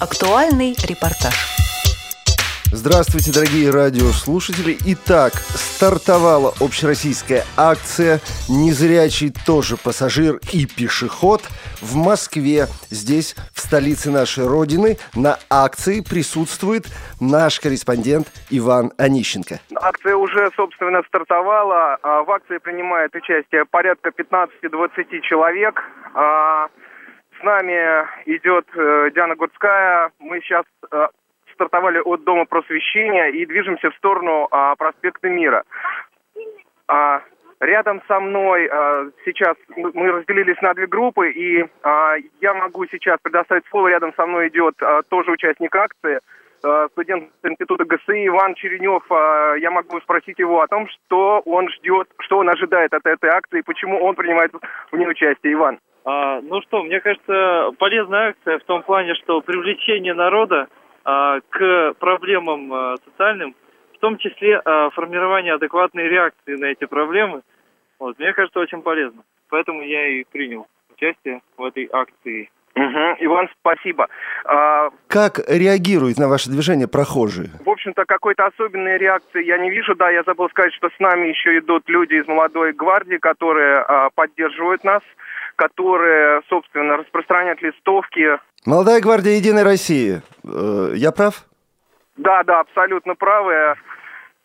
[0.00, 1.34] Актуальный репортаж.
[2.72, 4.78] Здравствуйте, дорогие радиослушатели.
[4.86, 11.42] Итак, стартовала общероссийская акция «Незрячий тоже пассажир и пешеход»
[11.82, 12.64] в Москве.
[12.88, 16.86] Здесь, в столице нашей Родины, на акции присутствует
[17.20, 19.60] наш корреспондент Иван Онищенко.
[19.74, 21.98] Акция уже, собственно, стартовала.
[22.02, 25.82] А, в акции принимает участие порядка 15-20 человек.
[27.40, 30.10] С нами идет э, Диана Гурцкая.
[30.18, 31.06] Мы сейчас э,
[31.54, 35.64] стартовали от Дома просвещения и движемся в сторону а, проспекта Мира.
[36.86, 37.22] А,
[37.60, 41.64] рядом со мной а, сейчас мы разделились на две группы, и
[42.40, 43.88] я могу сейчас предоставить слово.
[43.88, 44.74] Рядом со мной идет
[45.08, 46.20] тоже участник акции,
[46.62, 49.04] а, студент института ГСИ Иван Черенев.
[49.60, 53.62] Я могу спросить его о том, что он ждет, что он ожидает от этой акции,
[53.62, 54.52] почему он принимает
[54.90, 55.54] в ней участие.
[55.54, 55.78] Иван.
[56.04, 60.68] А, ну что, мне кажется, полезная акция в том плане, что привлечение народа
[61.04, 63.54] а, к проблемам а, социальным,
[63.94, 67.42] в том числе а, формирование адекватной реакции на эти проблемы,
[67.98, 69.22] вот, мне кажется, очень полезно.
[69.50, 72.50] Поэтому я и принял участие в этой акции.
[72.74, 73.16] Угу.
[73.20, 74.08] Иван, спасибо.
[74.44, 77.50] А, как реагируют на ваше движение прохожие?
[77.64, 79.94] В общем-то, какой-то особенной реакции я не вижу.
[79.96, 84.10] Да, я забыл сказать, что с нами еще идут люди из молодой гвардии, которые а,
[84.14, 85.02] поддерживают нас,
[85.60, 90.22] которые, собственно, распространяют листовки Молодая гвардия Единой России.
[90.42, 91.44] Э, я прав?
[92.16, 93.74] Да, да, абсолютно правы.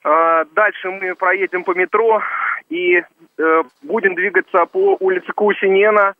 [0.03, 2.22] Э, дальше мы проедем по метро
[2.69, 6.16] и э, будем двигаться по улице Кусинена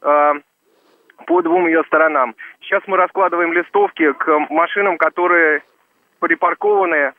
[0.00, 2.36] по двум ее сторонам.
[2.60, 5.62] Сейчас мы раскладываем листовки к машинам, которые
[6.20, 7.14] припаркованы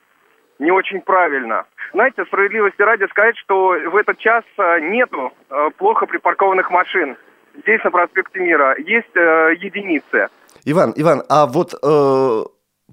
[0.59, 1.65] не очень правильно.
[1.93, 4.43] Знаете, справедливости ради сказать, что в этот час
[4.81, 5.31] нету
[5.77, 7.15] плохо припаркованных машин
[7.61, 10.29] здесь на проспекте Мира есть э, единицы.
[10.65, 12.43] Иван, Иван, а вот э,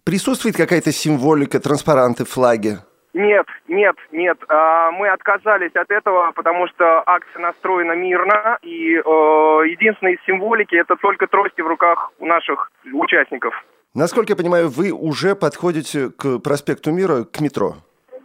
[0.05, 2.79] присутствует какая-то символика, транспаранты, флаги?
[3.13, 4.39] Нет, нет, нет.
[4.49, 10.75] А, мы отказались от этого, потому что акция настроена мирно, и э, единственная из символики
[10.75, 13.65] это только трости в руках у наших участников.
[13.95, 17.77] Насколько я понимаю, вы уже подходите к проспекту Мира, к метро?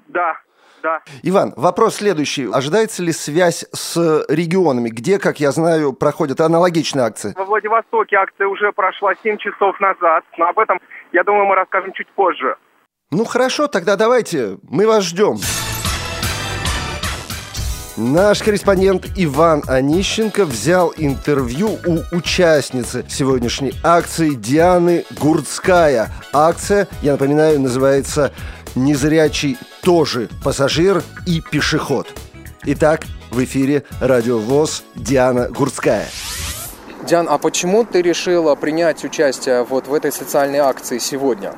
[0.07, 0.35] Да,
[0.81, 1.01] да.
[1.21, 2.49] Иван, вопрос следующий.
[2.51, 7.35] Ожидается ли связь с регионами, где, как я знаю, проходят аналогичные акции?
[7.37, 10.79] Во Владивостоке акция уже прошла 7 часов назад, но об этом,
[11.11, 12.55] я думаю, мы расскажем чуть позже.
[13.11, 15.37] Ну хорошо, тогда давайте, мы вас ждем.
[17.99, 26.09] Наш корреспондент Иван Онищенко взял интервью у участницы сегодняшней акции Дианы Гурцкая.
[26.31, 28.31] Акция, я напоминаю, называется
[28.73, 32.07] «Незрячий тоже пассажир и пешеход».
[32.63, 33.01] Итак,
[33.31, 36.07] в эфире Радио ВОЗ Диана Гурцкая.
[37.05, 41.53] Диан, а почему ты решила принять участие вот в этой социальной акции сегодня?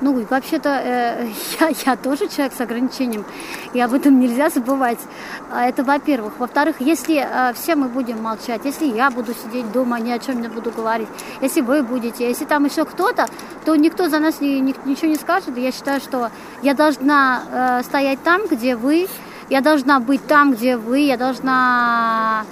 [0.00, 1.28] Ну, вообще-то э,
[1.60, 3.24] я, я тоже человек с ограничением,
[3.72, 4.98] и об этом нельзя забывать.
[5.50, 6.34] А Это во-первых.
[6.38, 10.40] Во-вторых, если э, все мы будем молчать, если я буду сидеть дома, ни о чем
[10.40, 11.08] не буду говорить,
[11.40, 13.26] если вы будете, если там еще кто-то,
[13.64, 15.56] то никто за нас ни, ни, ничего не скажет.
[15.56, 16.30] Я считаю, что
[16.62, 19.06] я должна э, стоять там, где вы,
[19.50, 22.44] я должна быть там, где вы, я должна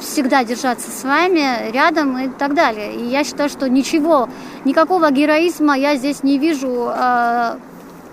[0.00, 2.94] всегда держаться с вами рядом и так далее.
[2.94, 4.28] И я считаю, что ничего,
[4.64, 7.56] никакого героизма я здесь не вижу э,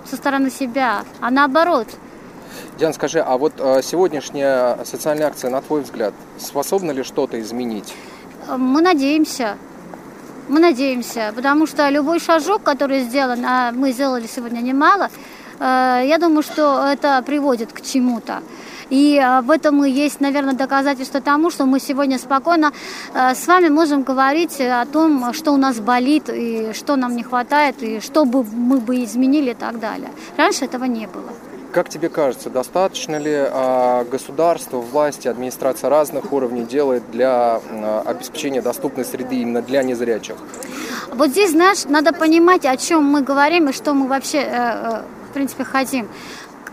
[0.09, 1.87] со стороны себя, а наоборот.
[2.79, 7.93] Диан, скажи, а вот э, сегодняшняя социальная акция, на твой взгляд, способна ли что-то изменить?
[8.47, 9.57] Мы надеемся.
[10.49, 15.09] Мы надеемся, потому что любой шажок, который сделан, а мы сделали сегодня немало,
[15.59, 18.41] э, я думаю, что это приводит к чему-то.
[18.93, 22.71] И а, в этом и есть, наверное, доказательство тому, что мы сегодня спокойно
[23.15, 27.23] а, с вами можем говорить о том, что у нас болит, и что нам не
[27.23, 30.09] хватает, и что бы мы бы изменили и так далее.
[30.37, 31.31] Раньше этого не было.
[31.71, 37.61] Как тебе кажется, достаточно ли э, государство, власти, администрация разных уровней делает для
[38.05, 40.35] обеспечения доступной среды именно для незрячих?
[41.11, 45.01] Вот здесь, знаешь, надо понимать, о чем мы говорим и что мы вообще, э, э,
[45.31, 46.07] в принципе, хотим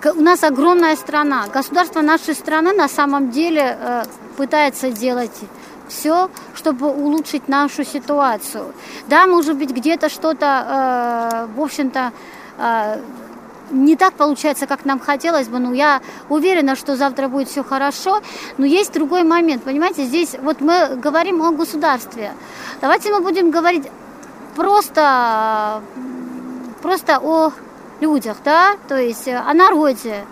[0.07, 1.47] у нас огромная страна.
[1.53, 4.03] Государство нашей страны на самом деле э,
[4.37, 5.39] пытается делать
[5.89, 8.73] все, чтобы улучшить нашу ситуацию.
[9.09, 12.13] Да, может быть, где-то что-то, э, в общем-то,
[12.59, 13.01] э,
[13.71, 18.21] не так получается, как нам хотелось бы, но я уверена, что завтра будет все хорошо.
[18.59, 22.33] Но есть другой момент, понимаете, здесь вот мы говорим о государстве.
[22.81, 23.85] Давайте мы будем говорить
[24.57, 25.83] просто,
[26.83, 27.53] просто о
[28.01, 30.25] людях, да, то есть э, о народе.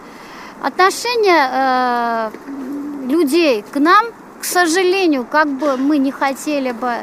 [0.62, 2.30] Отношение э,
[3.08, 4.06] людей к нам,
[4.40, 6.94] к сожалению, как бы мы не хотели бы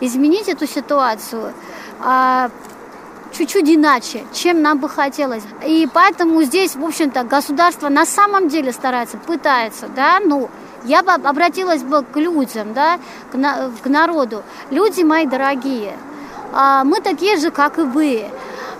[0.00, 1.52] изменить эту ситуацию
[2.00, 2.50] а,
[3.32, 5.42] чуть-чуть иначе, чем нам бы хотелось.
[5.66, 10.48] И поэтому здесь, в общем-то, государство на самом деле старается, пытается, да, ну,
[10.84, 12.98] я бы обратилась бы к людям, да,
[13.30, 14.42] к, на, к народу.
[14.70, 15.96] Люди мои дорогие,
[16.52, 18.24] а, мы такие же, как и вы.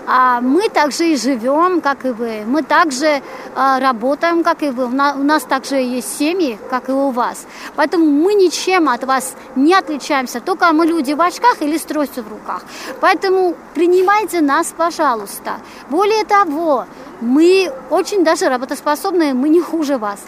[0.07, 2.43] А мы также и живем, как и вы.
[2.45, 3.21] Мы также
[3.55, 4.85] а, работаем, как и вы.
[4.85, 7.45] У нас, у нас также есть семьи, как и у вас.
[7.75, 10.39] Поэтому мы ничем от вас не отличаемся.
[10.41, 12.63] Только мы люди в очках или с тростью в руках.
[12.99, 15.57] Поэтому принимайте нас, пожалуйста.
[15.89, 16.85] Более того,
[17.21, 20.19] мы очень даже работоспособные, мы не хуже вас.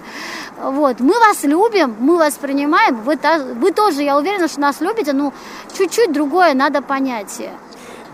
[0.62, 1.00] Вот.
[1.00, 3.18] Мы вас любим, мы вас принимаем, вы,
[3.56, 5.34] вы тоже, я уверена, что нас любите, но
[5.76, 7.52] чуть-чуть другое надо понятие.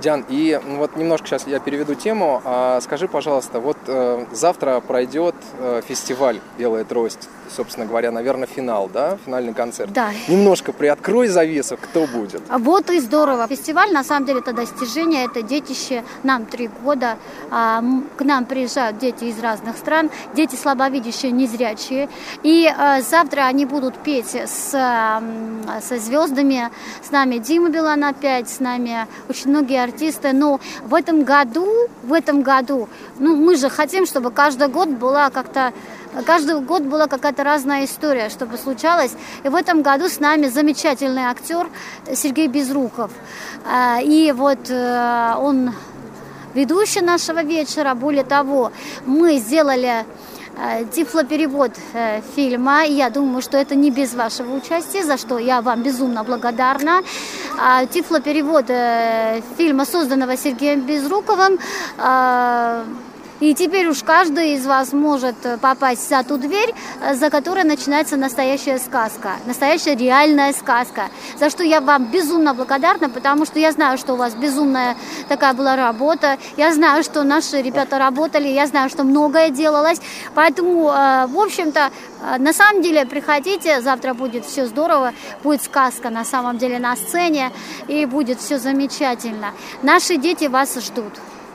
[0.02, 2.42] Диан, и вот немножко сейчас я переведу тему.
[2.46, 8.90] А, скажи, пожалуйста, вот э, завтра пройдет э, фестиваль «Белая трость», собственно говоря, наверное, финал,
[8.92, 9.92] да, финальный концерт.
[9.92, 10.12] Да.
[10.28, 12.42] Немножко приоткрой завесу, кто будет.
[12.50, 13.48] А вот и здорово.
[13.48, 16.04] Фестиваль, на самом деле, это достижение, это детище.
[16.24, 17.18] Нам три года.
[17.52, 17.84] А,
[18.18, 22.10] к нам приезжают дети из разных стран, дети слабовидящие, незрячие.
[22.44, 26.70] И а, завтра они будут петь с, со звездами.
[27.02, 30.34] С нами Дима Билан опять, с нами очень многие артисты.
[30.34, 31.68] Но в этом году,
[32.04, 32.88] в этом году,
[33.20, 35.74] ну, мы же хотим, чтобы каждый год была как-то
[36.26, 39.12] Каждый год была какая-то разная история, чтобы случалось.
[39.44, 41.68] И в этом году с нами замечательный актер
[42.16, 43.12] Сергей Безруков.
[43.64, 45.72] А, и вот э, он
[46.56, 47.94] ведущий нашего вечера.
[47.94, 48.72] Более того,
[49.06, 50.06] мы сделали
[50.94, 52.84] тифлоперевод э, фильма.
[52.84, 57.02] Я думаю, что это не без вашего участия, за что я вам безумно благодарна.
[57.60, 58.68] А, тифлоперевод
[59.58, 61.60] фильма, созданного Сергеем Безруковым,
[63.40, 67.64] и теперь уж каждый из вас может э, попасть за ту дверь, э, за которой
[67.64, 71.10] начинается настоящая сказка, настоящая реальная сказка.
[71.38, 74.98] За что я вам безумно благодарна, потому что я знаю, что у вас безумная
[75.30, 76.38] такая была работа.
[76.58, 80.02] Я знаю, что наши ребята работали, я знаю, что многое делалось.
[80.36, 81.92] Поэтому, э, в общем-то,
[82.38, 87.54] на самом деле, приходите, завтра будет все здорово, будет сказка на самом деле на сцене,
[87.88, 89.54] и будет все замечательно.
[89.82, 91.14] Наши дети вас ждут.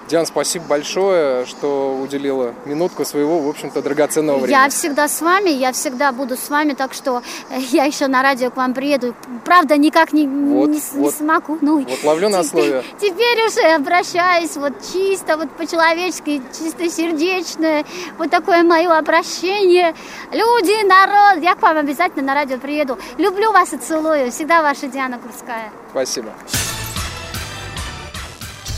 [0.09, 4.53] Диан, спасибо большое, что уделила минутку своего, в общем-то, драгоценного времени.
[4.53, 8.23] Я всегда с вами, я всегда буду с вами, так что э, я еще на
[8.23, 9.15] радио к вам приеду.
[9.45, 11.59] Правда, никак не, вот, не, вот, не смогу.
[11.63, 12.85] Ну, вот ловлю на слове.
[13.01, 17.85] Теперь уже обращаюсь вот чисто, вот по-человечески, чисто сердечное,
[18.19, 19.95] вот такое мое обращение.
[20.33, 22.99] Люди, народ, я к вам обязательно на радио приеду.
[23.17, 24.31] Люблю вас и целую.
[24.31, 25.73] Всегда ваша Диана Курская.
[25.91, 26.31] Спасибо.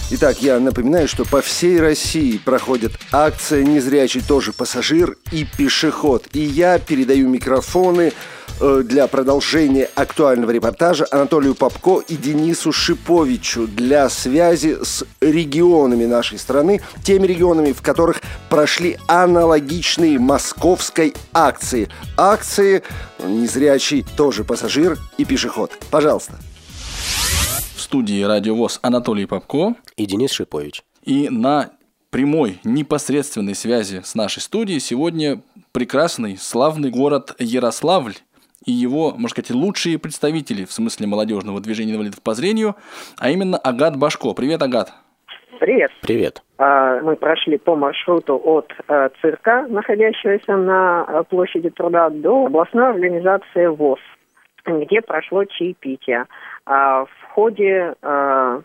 [0.08, 6.28] Итак, я напоминаю, что по всей России проходит акция «Незрячий тоже пассажир и пешеход».
[6.32, 8.12] И я передаю микрофоны
[8.60, 16.38] э, для продолжения актуального репортажа Анатолию Попко и Денису Шиповичу для связи с регионами нашей
[16.38, 21.88] страны, теми регионами, в которых прошли аналогичные московской акции.
[22.16, 22.84] Акции
[23.24, 25.72] «Незрячий тоже пассажир и пешеход».
[25.90, 26.34] Пожалуйста
[27.86, 30.82] студии «Радио ВОЗ» Анатолий Попко и Денис Шипович.
[31.04, 31.70] И на
[32.10, 35.40] прямой, непосредственной связи с нашей студией сегодня
[35.70, 38.14] прекрасный, славный город Ярославль
[38.64, 42.74] и его, можно сказать, лучшие представители в смысле молодежного движения инвалидов по зрению,
[43.20, 44.34] а именно Агат Башко.
[44.34, 44.92] Привет, Агат.
[45.61, 45.92] Привет.
[46.02, 46.42] Привет.
[46.58, 52.90] А, мы прошли по маршруту от э, цирка, находящегося на э, площади труда, до областной
[52.90, 54.00] организации ВОЗ,
[54.66, 56.26] где прошло чаепитие.
[56.66, 58.61] А, в ходе э,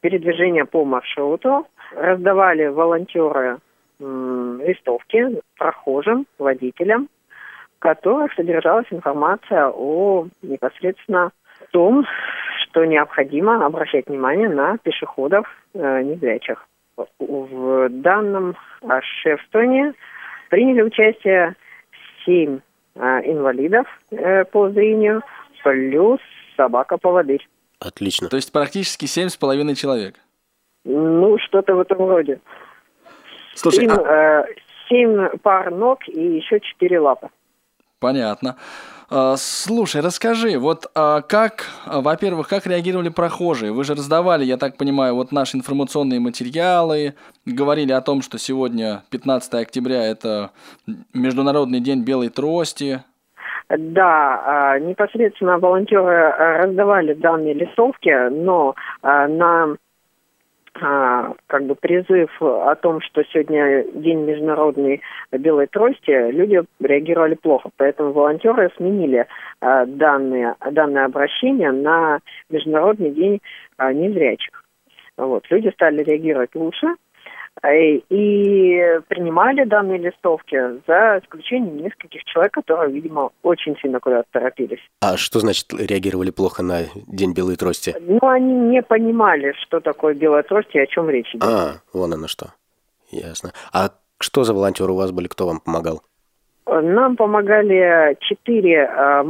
[0.00, 3.58] передвижения по маршруту раздавали волонтеры
[4.00, 7.10] э, листовки прохожим, водителям,
[7.76, 11.32] в которых содержалась информация о непосредственно
[11.70, 12.06] том,
[12.62, 16.66] что необходимо обращать внимание на пешеходов э, незрячих.
[17.18, 18.56] В данном
[19.22, 19.92] шефствовании
[20.48, 21.56] приняли участие
[22.24, 22.60] семь
[22.94, 23.00] э,
[23.30, 25.22] инвалидов э, по зрению,
[25.62, 26.20] плюс
[26.56, 27.46] собака-поводырь.
[27.84, 28.28] Отлично.
[28.28, 30.16] То есть практически семь с половиной человек.
[30.84, 32.40] Ну, что-то в этом роде.
[33.54, 34.42] Слушай, семь, а...
[34.42, 34.54] э,
[34.88, 37.28] семь пар ног и еще четыре лапы.
[38.00, 38.56] Понятно.
[39.10, 43.72] А, слушай, расскажи, вот а, как, во-первых, как реагировали прохожие?
[43.72, 47.14] Вы же раздавали, я так понимаю, вот наши информационные материалы,
[47.46, 50.50] говорили о том, что сегодня, 15 октября, это
[51.12, 53.04] Международный день белой трости.
[53.68, 59.76] Да, а, непосредственно волонтеры а, раздавали данные листовки, но а, на
[60.76, 67.70] как бы призыв о том, что сегодня День международной белой трости, люди реагировали плохо.
[67.76, 69.28] Поэтому волонтеры сменили
[69.60, 72.18] данные, данное обращение на
[72.50, 73.40] Международный день
[73.78, 74.64] незрячих.
[75.16, 75.48] Вот.
[75.48, 76.88] Люди стали реагировать лучше,
[77.62, 80.56] и принимали данные листовки
[80.86, 84.80] за исключением нескольких человек, которые, видимо, очень сильно куда-то торопились.
[85.00, 87.94] А что значит реагировали плохо на День белой трости?
[88.00, 91.44] Ну, они не понимали, что такое белая трость и о чем речь идет.
[91.44, 92.54] А, вон оно что.
[93.10, 93.52] Ясно.
[93.72, 96.02] А что за волонтеры у вас были, кто вам помогал?
[96.66, 99.22] Нам помогали четыре э,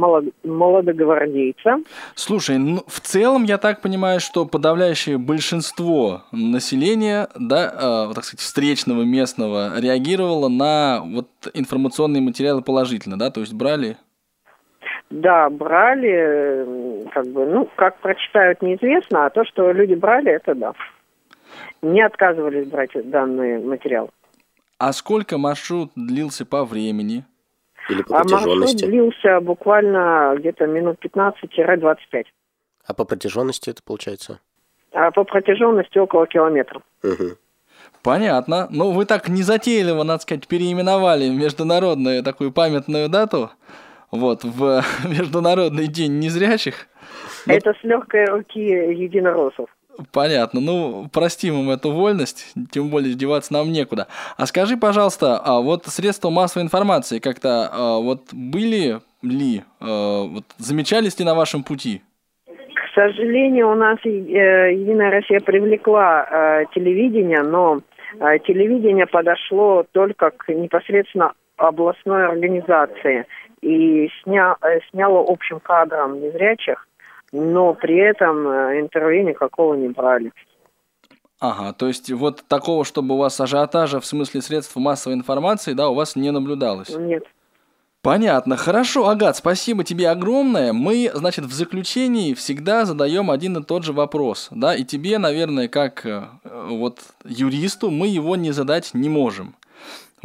[0.43, 1.79] молодогвардейца.
[2.15, 8.39] Слушай, ну, в целом я так понимаю, что подавляющее большинство населения, да, э, так сказать,
[8.39, 13.97] встречного местного реагировало на вот информационные материалы положительно, да, то есть брали
[15.11, 20.73] да, брали, как бы, ну, как прочитают, неизвестно, а то, что люди брали, это да.
[21.81, 24.09] Не отказывались брать данный материал.
[24.77, 27.25] А сколько маршрут длился по времени?
[27.89, 28.45] Или по протяженности?
[28.51, 32.25] А маршрут длился буквально где-то минут 15-25.
[32.85, 34.39] А по протяженности это получается?
[34.91, 36.81] А по протяженности около километра.
[37.03, 37.37] Угу.
[38.03, 38.67] Понятно.
[38.69, 43.49] Ну, вы так незатейливо, надо сказать, переименовали международную такую памятную дату.
[44.11, 46.87] Вот, в Международный день незрячих.
[47.45, 47.53] Но...
[47.53, 49.69] Это с легкой руки единороссов.
[50.11, 50.59] Понятно.
[50.61, 54.07] Ну, простим им эту вольность, тем более деваться нам некуда.
[54.37, 60.43] А скажи, пожалуйста, а вот средства массовой информации как-то а, вот были ли, а, вот
[60.57, 62.01] замечались ли на вашем пути?
[62.45, 67.81] К сожалению, у нас э, Единая Россия привлекла э, телевидение, но
[68.19, 73.25] э, телевидение подошло только к непосредственно областной организации
[73.61, 76.87] и сня, э, сняло общим кадром незрячих
[77.35, 80.31] но при этом э, интервью никакого не брали.
[81.39, 85.89] Ага, то есть вот такого, чтобы у вас ажиотажа в смысле средств массовой информации, да,
[85.89, 86.95] у вас не наблюдалось?
[86.95, 87.23] Нет.
[88.01, 88.55] Понятно.
[88.55, 90.73] Хорошо, Агат, спасибо тебе огромное.
[90.73, 95.67] Мы, значит, в заключении всегда задаем один и тот же вопрос, да, и тебе, наверное,
[95.67, 99.55] как э, вот юристу, мы его не задать не можем.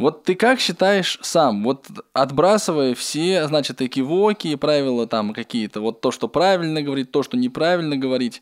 [0.01, 6.09] Вот ты как считаешь сам, вот отбрасывая все, значит, экивоки, правила там какие-то, вот то,
[6.09, 8.41] что правильно говорить, то, что неправильно говорить,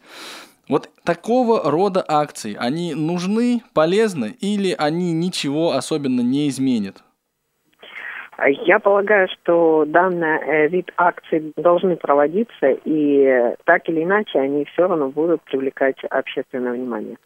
[0.70, 7.04] вот такого рода акции, они нужны, полезны или они ничего особенно не изменят?
[8.48, 14.88] Я полагаю, что данный э, вид акций должны проводиться, и так или иначе они все
[14.88, 17.18] равно будут привлекать общественное внимание.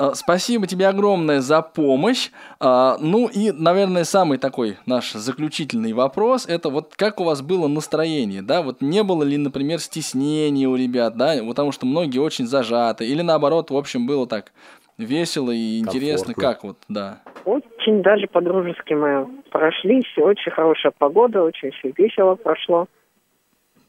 [0.00, 2.30] А, спасибо тебе огромное за помощь.
[2.58, 7.68] А, ну и, наверное, самый такой наш заключительный вопрос, это вот как у вас было
[7.68, 12.46] настроение, да, вот не было ли, например, стеснения у ребят, да, потому что многие очень
[12.46, 14.52] зажаты, или наоборот, в общем, было так
[14.96, 16.54] весело и интересно, Комфортно.
[16.54, 17.20] как вот, да.
[17.44, 22.86] Очень даже по-дружески мы прошли, все очень хорошая погода, очень все весело прошло.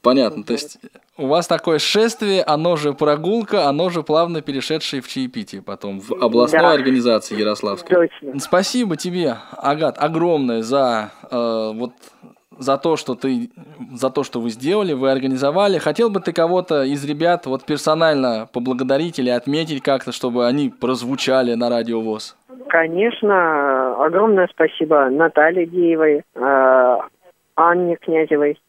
[0.01, 0.79] Понятно, то есть
[1.17, 6.12] у вас такое шествие, оно же прогулка, оно же плавно перешедшее в чаепитие потом, в
[6.13, 6.72] областной да.
[6.72, 7.96] организации Ярославской.
[7.96, 8.39] Точно.
[8.39, 11.91] Спасибо тебе, Агат, огромное за э, вот
[12.58, 13.50] за то, что ты,
[13.91, 15.79] за то, что вы сделали, вы организовали.
[15.79, 21.55] Хотел бы ты кого-то из ребят вот персонально поблагодарить или отметить как-то, чтобы они прозвучали
[21.55, 22.38] на радио ВОЗ?
[22.67, 26.98] Конечно, огромное спасибо Наталье Деевой, э,
[27.55, 28.60] Анне Князевой,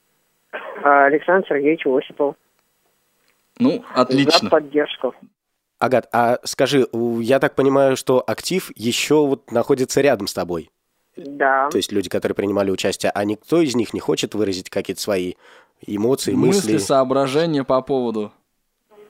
[0.82, 2.36] Александр Сергеевич Осипов.
[3.58, 4.48] Ну, отлично.
[4.48, 5.14] За поддержку.
[5.78, 6.86] Агат, а скажи,
[7.20, 10.70] я так понимаю, что актив еще вот находится рядом с тобой?
[11.16, 11.68] Да.
[11.70, 15.34] То есть люди, которые принимали участие, а никто из них не хочет выразить какие-то свои
[15.86, 16.72] эмоции, мысли?
[16.72, 18.32] Мысли, соображения по поводу?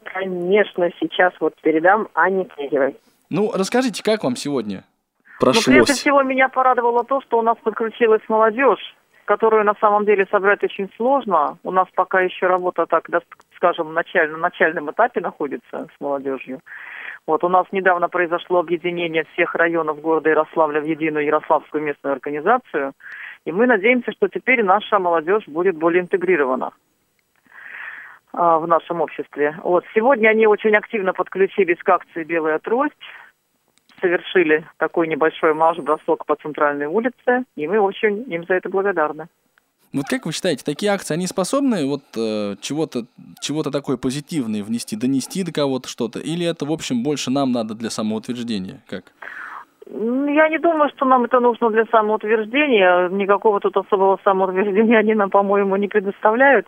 [0.05, 2.97] Конечно, сейчас вот передам Анне Князевой.
[3.31, 4.85] Ну, расскажите, как вам сегодня
[5.39, 5.67] прошлось?
[5.67, 10.27] Ну, прежде всего, меня порадовало то, что у нас подключилась молодежь которую на самом деле
[10.31, 11.59] собрать очень сложно.
[11.63, 13.09] У нас пока еще работа так,
[13.57, 16.61] скажем, началь, на начальном этапе находится с молодежью.
[17.27, 22.93] Вот у нас недавно произошло объединение всех районов города Ярославля в единую Ярославскую местную организацию.
[23.45, 26.73] И мы надеемся, что теперь наша молодежь будет более интегрирована
[28.33, 29.57] а, в нашем обществе.
[29.63, 32.95] Вот сегодня они очень активно подключились к акции «Белая трость»
[34.03, 39.29] совершили такой небольшой марш-бросок по центральной улице, и мы очень им за это благодарны.
[39.95, 43.05] Вот как вы считаете, такие акции, они способны вот э, чего-то
[43.41, 47.75] чего такое позитивное внести, донести до кого-то что-то, или это, в общем, больше нам надо
[47.75, 48.81] для самоутверждения?
[48.89, 49.05] Как?
[49.87, 53.09] Я не думаю, что нам это нужно для самоутверждения.
[53.11, 56.67] Никакого тут особого самоутверждения они нам, по-моему, не предоставляют.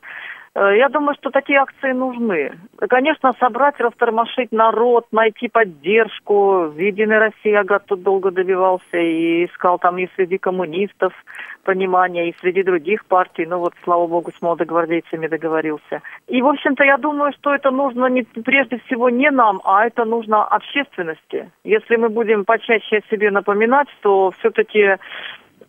[0.55, 2.53] Э, я думаю, что такие акции нужны.
[2.89, 6.69] Конечно, собрать, растормошить народ, найти поддержку.
[6.69, 11.13] В «Единой России» Агат тут долго добивался и искал там и среди коммунистов
[11.65, 13.47] понимания, и среди других партий.
[13.47, 16.03] Ну вот, слава богу, с молодогвардейцами договорился.
[16.29, 20.05] И, в общем-то, я думаю, что это нужно не, прежде всего не нам, а это
[20.05, 21.51] нужно общественности.
[21.65, 24.97] Если мы будем почаще о себе напоминать, то все-таки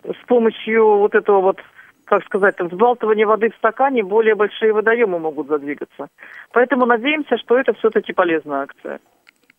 [0.04, 1.60] с помощью вот этого вот
[2.06, 6.08] как сказать, взбалтывание воды в стакане более большие водоемы могут задвигаться.
[6.52, 9.00] Поэтому надеемся, что это все-таки полезная акция.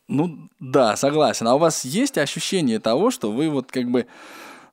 [0.09, 1.49] Ну да, согласен.
[1.49, 4.07] А у вас есть ощущение того, что вы вот как бы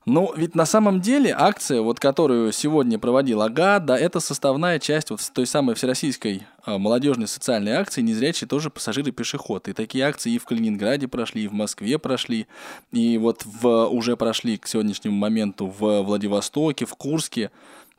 [0.06, 5.10] ну, ведь на самом деле акция, вот которую сегодня проводил АГА, да, это составная часть
[5.10, 9.66] вот той самой всероссийской а, молодежной социальной акции «Незрячий тоже пассажир и пешеход».
[9.68, 12.46] И такие акции и в Калининграде прошли, и в Москве прошли,
[12.92, 17.50] и вот в, уже прошли к сегодняшнему моменту в Владивостоке, в Курске.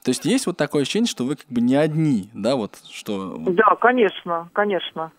[0.03, 3.37] То есть есть вот такое ощущение, что вы как бы не одни, да, вот что...
[3.47, 5.11] Да, конечно, конечно.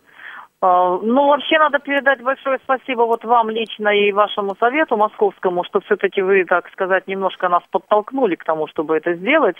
[0.66, 5.80] А, ну, вообще надо передать большое спасибо вот вам лично и вашему совету московскому, что
[5.80, 9.56] все-таки вы, так сказать, немножко нас подтолкнули к тому, чтобы это сделать.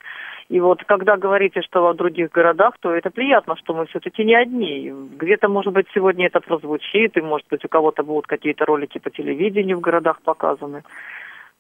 [0.48, 4.34] И вот когда говорите, что в других городах, то это приятно, что мы все-таки не
[4.34, 4.92] одни.
[5.16, 9.10] Где-то, может быть, сегодня это прозвучит, и, может быть, у кого-то будут какие-то ролики по
[9.10, 10.82] телевидению в городах показаны.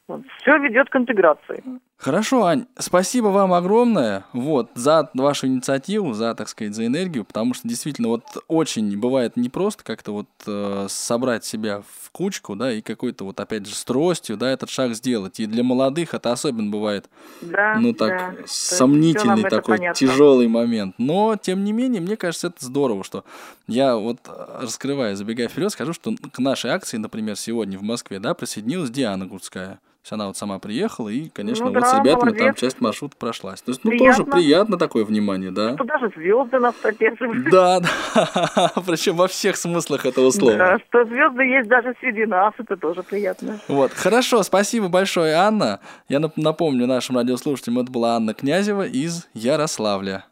[0.06, 1.62] Все ведет к интеграции.
[1.98, 7.54] Хорошо, Ань, спасибо вам огромное вот, за вашу инициативу, за, так сказать, за энергию, потому
[7.54, 12.82] что действительно вот очень бывает непросто как-то вот э, собрать себя в кучку, да, и
[12.82, 15.40] какой-то вот опять же с тростью, да, этот шаг сделать.
[15.40, 17.08] И для молодых это особенно бывает,
[17.40, 18.34] да, ну так, да.
[18.46, 20.94] сомнительный такой тяжелый момент.
[20.98, 23.24] Но, тем не менее, мне кажется, это здорово, что
[23.66, 24.18] я вот,
[24.60, 29.26] раскрывая, забегая вперед, скажу, что к нашей акции, например, сегодня в Москве, да, присоединилась Диана
[29.26, 29.80] Гурцкая
[30.12, 32.44] она вот сама приехала и, конечно, ну, вот да, с ребятами молодец.
[32.44, 33.62] там часть маршрута прошлась.
[33.62, 34.24] То есть, ну, Приятно.
[34.24, 35.74] тоже приятно такое внимание, да?
[35.74, 37.50] Что даже звезды нас поддерживают.
[37.50, 40.56] Да, да, причем во всех смыслах этого слова.
[40.56, 43.58] Да, что звезды есть даже среди нас, это тоже приятно.
[43.68, 45.80] Вот, хорошо, спасибо большое, Анна.
[46.08, 50.24] Я нап- напомню нашим радиослушателям, это была Анна Князева из Ярославля.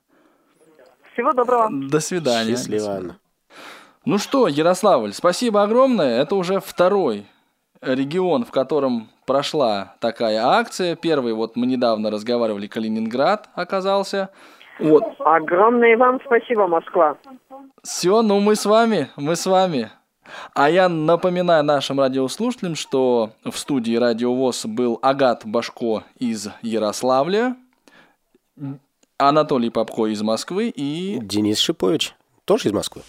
[1.12, 1.68] Всего доброго.
[1.70, 2.50] До свидания.
[2.56, 3.16] Счастливо, Анна.
[4.04, 6.20] Ну что, Ярославль, спасибо огромное.
[6.20, 7.26] Это уже второй
[7.80, 10.96] регион, в котором прошла такая акция.
[10.96, 14.30] Первый, вот мы недавно разговаривали, Калининград оказался.
[14.78, 15.04] Вот.
[15.20, 17.16] Огромное вам спасибо, Москва.
[17.82, 19.90] Все, ну мы с вами, мы с вами.
[20.54, 27.56] А я напоминаю нашим радиослушателям, что в студии Радио ВОЗ был Агат Башко из Ярославля,
[29.18, 31.18] Анатолий Попко из Москвы и...
[31.20, 33.02] Денис Шипович, тоже из Москвы.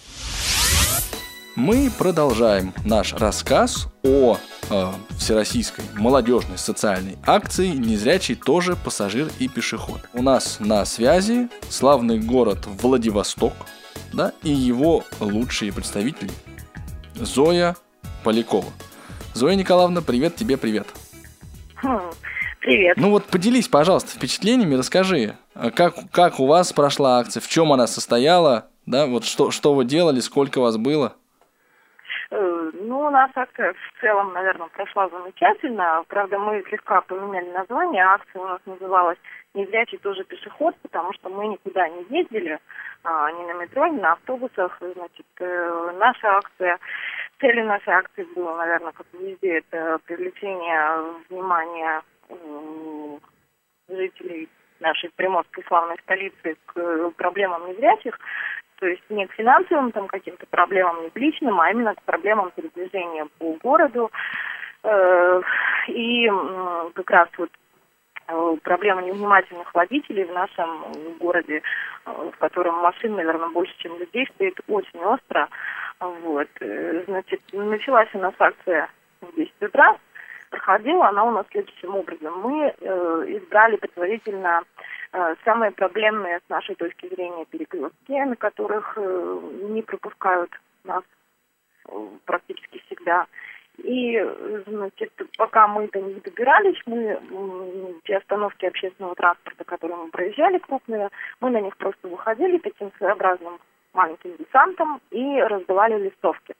[1.56, 4.36] Мы продолжаем наш рассказ о
[4.68, 10.02] э, всероссийской молодежной социальной акции «Незрячий тоже пассажир и пешеход».
[10.12, 13.54] У нас на связи славный город Владивосток
[14.12, 16.30] да, и его лучшие представители
[17.14, 17.74] Зоя
[18.22, 18.70] Полякова.
[19.32, 20.86] Зоя Николаевна, привет тебе, привет.
[22.60, 22.98] Привет.
[22.98, 27.72] Ну вот поделись, пожалуйста, впечатлениями, расскажи, а как, как у вас прошла акция, в чем
[27.72, 31.14] она состояла, да, вот что, что вы делали, сколько вас было?
[33.06, 36.04] Э, у нас акция в целом, наверное, прошла замечательно.
[36.08, 38.04] Правда, мы слегка поменяли название.
[38.04, 39.18] Акция у нас называлась
[39.54, 42.58] «Незрячий тоже пешеход», потому что мы никуда не ездили,
[43.04, 44.76] а, ни на метро, ни на автобусах.
[44.80, 46.78] Значит, э, наша акция,
[47.40, 53.20] целью нашей акции было, наверное, как везде, это привлечение внимания м,
[53.88, 54.48] жителей
[54.80, 58.18] нашей приморской славной столицы к э, проблемам незрячих,
[58.78, 62.50] то есть не к финансовым там каким-то проблемам, не к личным, а именно к проблемам
[62.54, 64.10] передвижения по городу.
[64.82, 65.40] Э,
[65.88, 66.30] И
[66.94, 67.50] как раз вот
[68.28, 71.62] э, проблема невнимательных водителей в нашем городе,
[72.04, 75.48] в котором машин, наверное, больше, чем людей, стоит очень остро.
[76.00, 76.48] Вот.
[77.06, 79.96] Значит, началась у нас акция в 10 утра.
[80.50, 82.40] Проходила она у нас следующим образом.
[82.40, 84.62] Мы э, избрали предварительно
[85.12, 90.50] э, самые проблемные с нашей точки зрения перекрестки, на которых э, не пропускают
[90.84, 91.02] нас
[91.88, 91.92] э,
[92.24, 93.26] практически всегда.
[93.78, 94.18] И,
[94.66, 101.10] значит, пока мы до них добирались, мы те остановки общественного транспорта, которые мы проезжали крупные,
[101.40, 103.58] мы на них просто выходили таким своеобразным
[103.92, 106.54] маленьким десантом и раздавали листовки.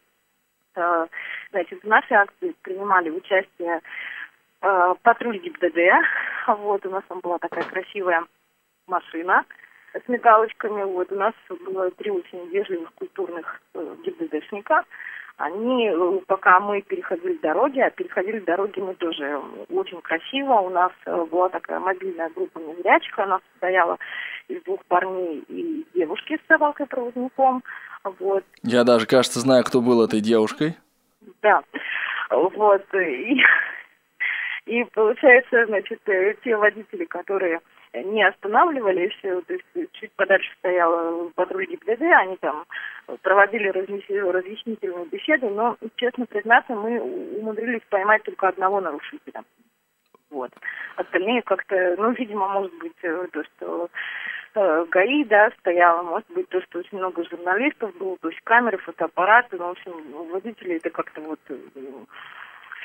[0.77, 1.07] Э,
[1.53, 3.81] Значит, в нашей акции принимали участие
[4.61, 5.79] э, патруль ГИБДД.
[6.49, 8.25] Вот, у нас там была такая красивая
[8.87, 9.45] машина
[9.95, 10.83] с металлочками.
[10.83, 11.33] Вот, у нас
[11.65, 14.85] было три очень вежливых, культурных э, ГИБДДшника.
[15.39, 20.93] они, э, пока мы переходили дороги, а переходили дороги мы тоже очень красиво, у нас
[21.31, 23.99] была такая мобильная группа незрячих, она состояла
[24.49, 27.63] из двух парней и девушки с собакой-проводником,
[28.19, 28.45] вот.
[28.63, 30.77] Я даже, кажется, знаю, кто был этой девушкой.
[31.43, 31.63] Да,
[32.31, 33.43] вот, и,
[34.67, 37.61] и получается, значит, э, те водители, которые
[37.95, 42.65] не останавливались, то есть чуть подальше стоял патруль ГИБДД, они там
[43.23, 49.43] проводили разъяснительную беседу, но, честно признаться, мы умудрились поймать только одного нарушителя.
[50.31, 50.51] Вот.
[50.97, 53.89] Остальные как-то, ну, видимо, может быть, э, то, что э,
[54.57, 59.57] ГАИ, да, стояло, может быть, то, что очень много журналистов было, то есть камеры, фотоаппараты,
[59.57, 59.93] ну, в общем,
[60.31, 61.57] водители это как-то вот э,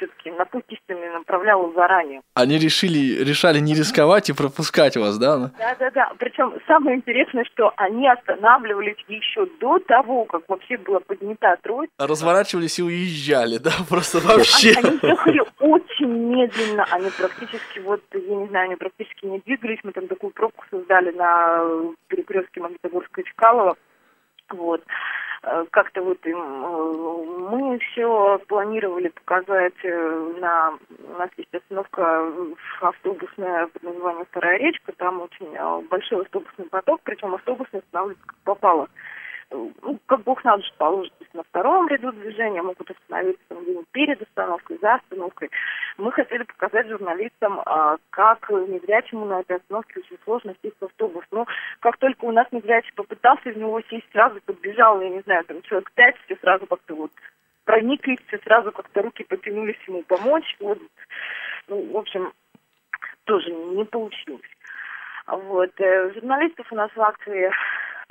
[0.02, 2.22] все-таки на путь истины направляла заранее.
[2.34, 5.52] Они решили, решали не рисковать и пропускать вас, да?
[5.58, 6.12] Да, да, да.
[6.18, 11.92] Причем самое интересное, что они останавливались еще до того, как вообще была поднята трость.
[12.00, 13.72] Разворачивались и уезжали, да?
[13.90, 14.74] Просто вообще.
[14.78, 19.80] Они, они ехали очень медленно, они практически, вот, я не знаю, они практически не двигались.
[19.84, 21.64] Мы там такую пробку создали на
[22.08, 23.76] перекрестке Магнитогорска-Чкалова.
[24.50, 24.84] Вот.
[25.44, 30.78] Э, как-то вот э, мы все планировали показать э, на
[31.14, 32.32] у нас есть остановка
[32.80, 38.88] автобусная под названием Вторая речка, там очень большой автобусный поток, причем автобусный останавливается как попало
[39.52, 43.56] ну, как Бог на душу положит, на втором ряду движения могут остановиться
[43.92, 45.50] перед остановкой, за остановкой.
[45.98, 51.26] Мы хотели показать журналистам, а, как незрячему на этой остановке очень сложно сесть в автобус.
[51.32, 51.46] Но
[51.80, 55.62] как только у нас незрячий попытался в него сесть, сразу подбежал, я не знаю, там
[55.64, 57.12] человек пять, все сразу как-то вот
[57.66, 60.56] прониклись, все сразу как-то руки потянулись ему помочь.
[60.60, 60.80] Вот,
[61.68, 62.32] ну, в общем,
[63.26, 64.42] тоже не получилось.
[65.28, 65.72] Вот.
[65.80, 67.52] Э, журналистов у нас в акции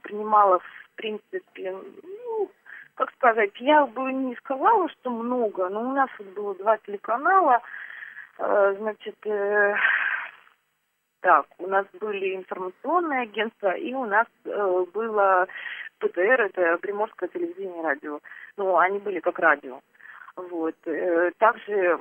[0.03, 0.61] принимала
[1.01, 2.51] принципе, ну,
[2.95, 7.63] как сказать, я бы не сказала, что много, но у нас вот было два телеканала,
[8.39, 9.75] э, значит, э,
[11.21, 15.47] так, у нас были информационные агентства, и у нас э, было
[15.99, 18.21] ПТР, это Приморское телевидение радио.
[18.57, 19.81] Ну, они были как радио.
[20.37, 20.75] Вот.
[20.87, 21.99] Э, также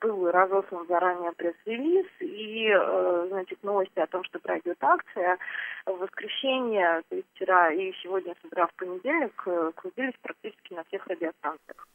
[0.00, 5.38] был разослан заранее пресс-релиз и, э, значит, новости о том, что пройдет акция.
[5.86, 10.84] В воскресенье, то есть вчера и сегодня с утра в понедельник э, крутились практически на
[10.84, 11.88] всех радиостанциях.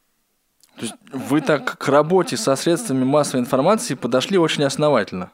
[0.75, 5.31] То есть вы так к работе со средствами массовой информации подошли очень основательно?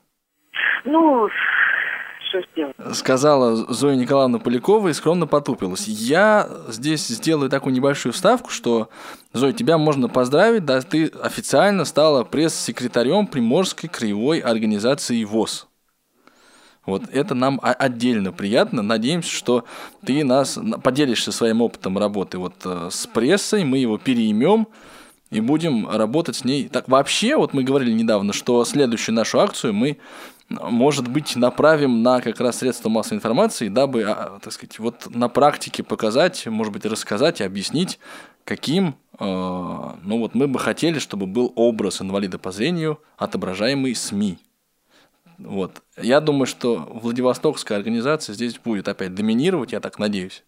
[0.83, 1.29] Ну,
[2.29, 2.75] что сделать?
[2.93, 5.87] Сказала Зоя Николаевна Полякова и скромно потупилась.
[5.87, 8.89] Я здесь сделаю такую небольшую вставку, что,
[9.33, 15.67] Зоя, тебя можно поздравить, да, ты официально стала пресс-секретарем Приморской краевой организации ВОЗ.
[16.85, 18.81] Вот это нам отдельно приятно.
[18.81, 19.65] Надеемся, что
[20.05, 24.67] ты нас поделишься своим опытом работы вот э, с прессой, мы его переймем
[25.29, 26.67] и будем работать с ней.
[26.67, 29.99] Так вообще, вот мы говорили недавно, что следующую нашу акцию мы
[30.49, 35.29] может быть, направим на как раз средства массовой информации, дабы, а, так сказать, вот на
[35.29, 37.99] практике показать, может быть, рассказать и объяснить,
[38.45, 44.39] каким, э, ну вот мы бы хотели, чтобы был образ инвалида по зрению, отображаемый СМИ.
[45.37, 45.83] Вот.
[45.97, 50.43] Я думаю, что Владивостокская организация здесь будет опять доминировать, я так надеюсь.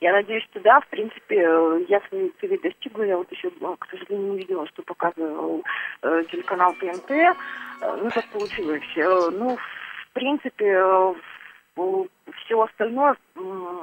[0.00, 0.80] Я надеюсь, что да.
[0.80, 3.02] В принципе, э, я своей цели достигла.
[3.02, 5.62] Я вот еще, э, к сожалению, не видела, что показывал
[6.02, 7.36] э, телеканал ТНТ.
[7.82, 8.82] Э, ну, так получилось.
[8.96, 11.14] Ну, в принципе,
[12.44, 13.16] все остальное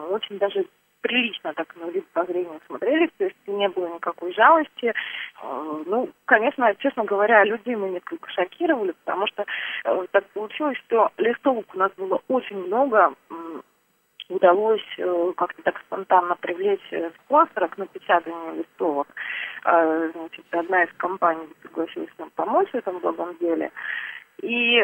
[0.09, 0.65] очень даже
[1.01, 4.93] прилично так на вид по зрению смотрелись, то есть не было никакой жалости.
[5.41, 9.45] Ну, конечно, честно говоря, людей мы несколько шокировали, потому что
[10.11, 13.13] так получилось, что листовок у нас было очень много,
[14.29, 19.07] удалось э, как-то так спонтанно привлечь э, спонсора к напечатанию листовок.
[19.65, 23.71] Э, значит, одна из компаний согласилась нам помочь в этом благом деле.
[24.41, 24.79] И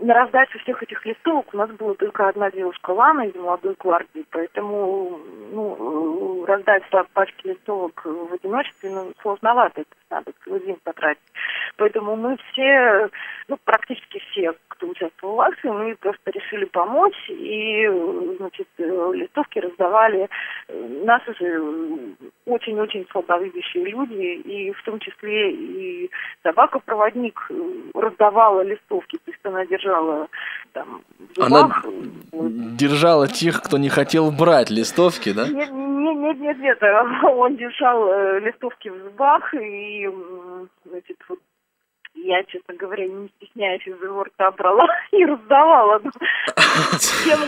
[0.00, 4.24] на раздачу всех этих листовок у нас была только одна девушка Лана из молодой гвардии,
[4.30, 5.20] поэтому
[5.52, 6.82] ну, раздать
[7.12, 11.22] пачки листовок в одиночестве ну, сложновато, это надо целый день потратить.
[11.76, 13.10] Поэтому мы все,
[13.48, 17.86] ну, практически все, кто участвовал в акции, мы просто решили помочь и,
[18.38, 20.28] значит, листовки раздавали
[20.68, 26.10] наши же очень-очень слабовидящие люди, и в том числе и
[26.42, 27.38] собака-проводник
[27.94, 30.28] раздавала листовки, то есть она держала держала
[30.72, 31.02] там
[31.36, 31.84] зубах.
[32.32, 35.48] Она держала тех, кто не хотел брать листовки, да?
[35.48, 36.82] Нет, нет, нет, нет, нет.
[37.24, 40.08] Он держал э, листовки в зубах, и,
[40.84, 41.38] значит, вот
[42.14, 46.00] я, честно говоря, не стесняясь из его рта брала и раздавала.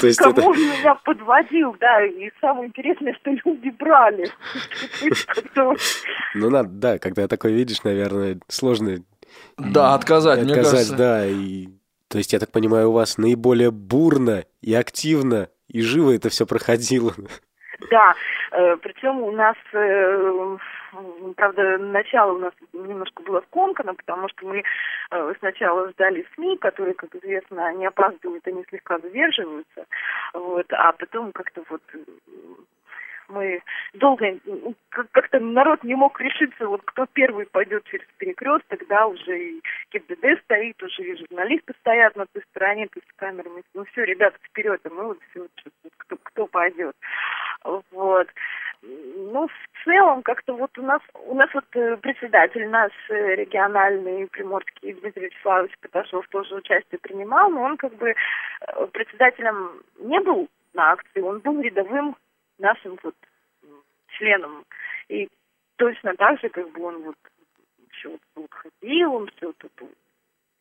[0.00, 2.05] Тем, кому он меня подводил, да.
[2.05, 4.28] И самое интересное, что люди брали.
[6.35, 8.98] Ну, надо, да, когда такое видишь, наверное, сложно...
[9.57, 10.94] Да, отказать, мне кажется.
[10.94, 11.68] да, и...
[12.12, 16.44] То есть, я так понимаю, у вас наиболее бурно и активно и живо это все
[16.44, 17.14] проходило.
[17.90, 18.14] Да,
[18.53, 20.57] э, причем у нас, э,
[21.37, 24.62] правда, начало у нас немножко было скомкано, потому что мы
[25.11, 29.87] э, сначала ждали СМИ, которые, как известно, не опаздывают, они слегка задерживаются,
[30.35, 31.83] вот, а потом как-то вот
[33.33, 33.62] мы
[33.95, 34.38] долго,
[34.90, 40.42] как-то народ не мог решиться, вот кто первый пойдет через перекресток, да, уже и ГИБДД
[40.45, 44.81] стоит, уже и журналисты стоят на той стороне, то есть камерами, ну все, ребята, вперед,
[44.85, 45.47] а мы вот все,
[45.99, 46.95] кто, кто пойдет.
[47.90, 48.29] Вот.
[48.83, 54.27] Ну, в целом, как-то вот у нас, у нас вот э, председатель наш э, региональный
[54.27, 60.49] приморский Дмитрий Вячеславович Петашов тоже участие принимал, но он как бы э, председателем не был
[60.75, 62.16] на акции, он был рядовым
[62.59, 63.15] нашим вот
[64.19, 64.65] членом.
[65.09, 65.29] И
[65.77, 67.17] точно так же, как бы он вот
[67.93, 69.73] все вот ходил, он все тут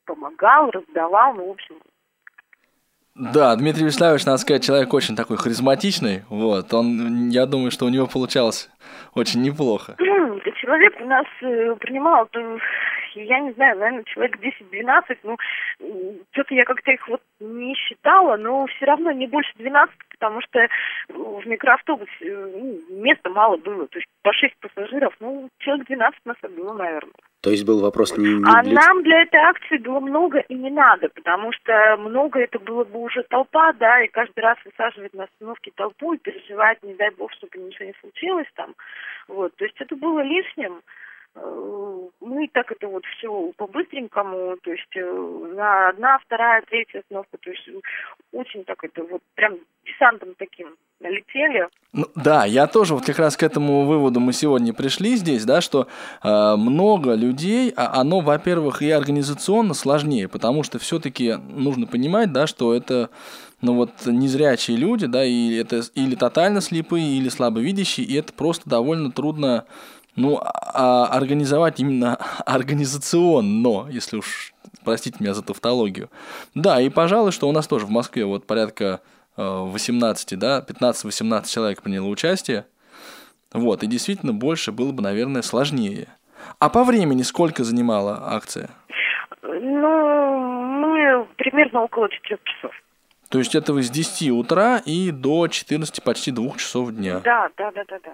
[0.05, 1.75] помогал, раздавал, ну, в общем,
[3.13, 6.23] да, Дмитрий Вячеславович, надо сказать, человек очень такой харизматичный.
[6.29, 8.69] Вот, он, я думаю, что у него получалось
[9.13, 9.95] очень неплохо.
[10.61, 12.27] Человек у нас э, принимал,
[13.15, 15.37] я не знаю, наверное, человек 10-12, ну,
[16.31, 20.67] что-то я как-то их вот не считала, но все равно не больше 12, потому что
[21.09, 26.37] в микроавтобусе ну, места мало было, то есть по 6 пассажиров, ну, человек 12 нас
[26.55, 27.13] было, наверное.
[27.41, 28.73] То есть был вопрос не, не А для...
[28.73, 32.99] нам для этой акции было много и не надо, потому что много это было бы
[32.99, 37.31] уже толпа, да, и каждый раз высаживать на остановке толпу и переживать, не дай бог,
[37.33, 38.75] чтобы ничего не случилось там.
[39.27, 40.81] Вот, то есть это было лишним.
[41.35, 47.37] Э, мы так это вот все по-быстренькому, то есть э, на одна, вторая, третья остановка,
[47.37, 47.69] то есть
[48.31, 51.67] очень так это вот прям десантом таким налетели.
[51.93, 55.61] Ну, да, я тоже вот как раз к этому выводу мы сегодня пришли здесь, да,
[55.61, 55.87] что
[56.23, 62.45] э, много людей, а оно, во-первых, и организационно сложнее, потому что все-таки нужно понимать, да,
[62.47, 63.09] что это
[63.61, 68.69] ну вот незрячие люди, да, и это или тотально слепые, или слабовидящие, и это просто
[68.69, 69.65] довольно трудно
[70.21, 74.53] ну, а организовать именно организационно, если уж
[74.83, 76.09] простите меня за тавтологию.
[76.55, 79.01] Да, и пожалуй, что у нас тоже в Москве вот порядка
[79.37, 82.65] 18, э, да, 15-18 человек приняло участие.
[83.53, 86.07] Вот, и действительно больше было бы, наверное, сложнее.
[86.59, 88.69] А по времени сколько занимала акция?
[89.41, 92.71] Ну, мы примерно около 4 часов.
[93.29, 97.19] То есть это вы с 10 утра и до 14, почти 2 часов дня?
[97.23, 98.13] Да, да, да, да, да.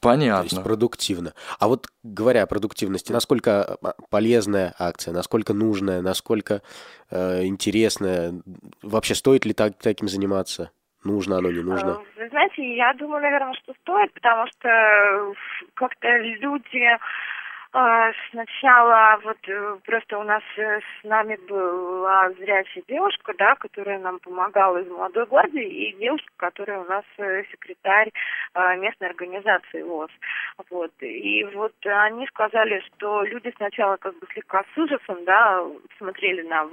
[0.00, 0.48] Понятно.
[0.48, 1.32] То есть продуктивно.
[1.58, 6.62] А вот говоря о продуктивности, насколько а, полезная акция, насколько нужная, насколько
[7.10, 8.34] э, интересная,
[8.82, 10.70] вообще стоит ли так, таким заниматься?
[11.04, 11.90] Нужно оно, не нужно?
[11.90, 15.34] Э, вы знаете, я думаю, наверное, что стоит, потому что
[15.74, 16.98] как-то люди
[18.30, 24.18] сначала вот э, просто у нас э, с нами была зрячая девушка, да, которая нам
[24.20, 28.10] помогала из молодой гвардии, и девушка, которая у нас э, секретарь
[28.54, 30.10] а, местной организации ВОЗ.
[30.70, 30.92] Вот.
[31.00, 35.62] И вот они сказали, что люди сначала как бы слегка с ужасом, да,
[35.98, 36.68] смотрели на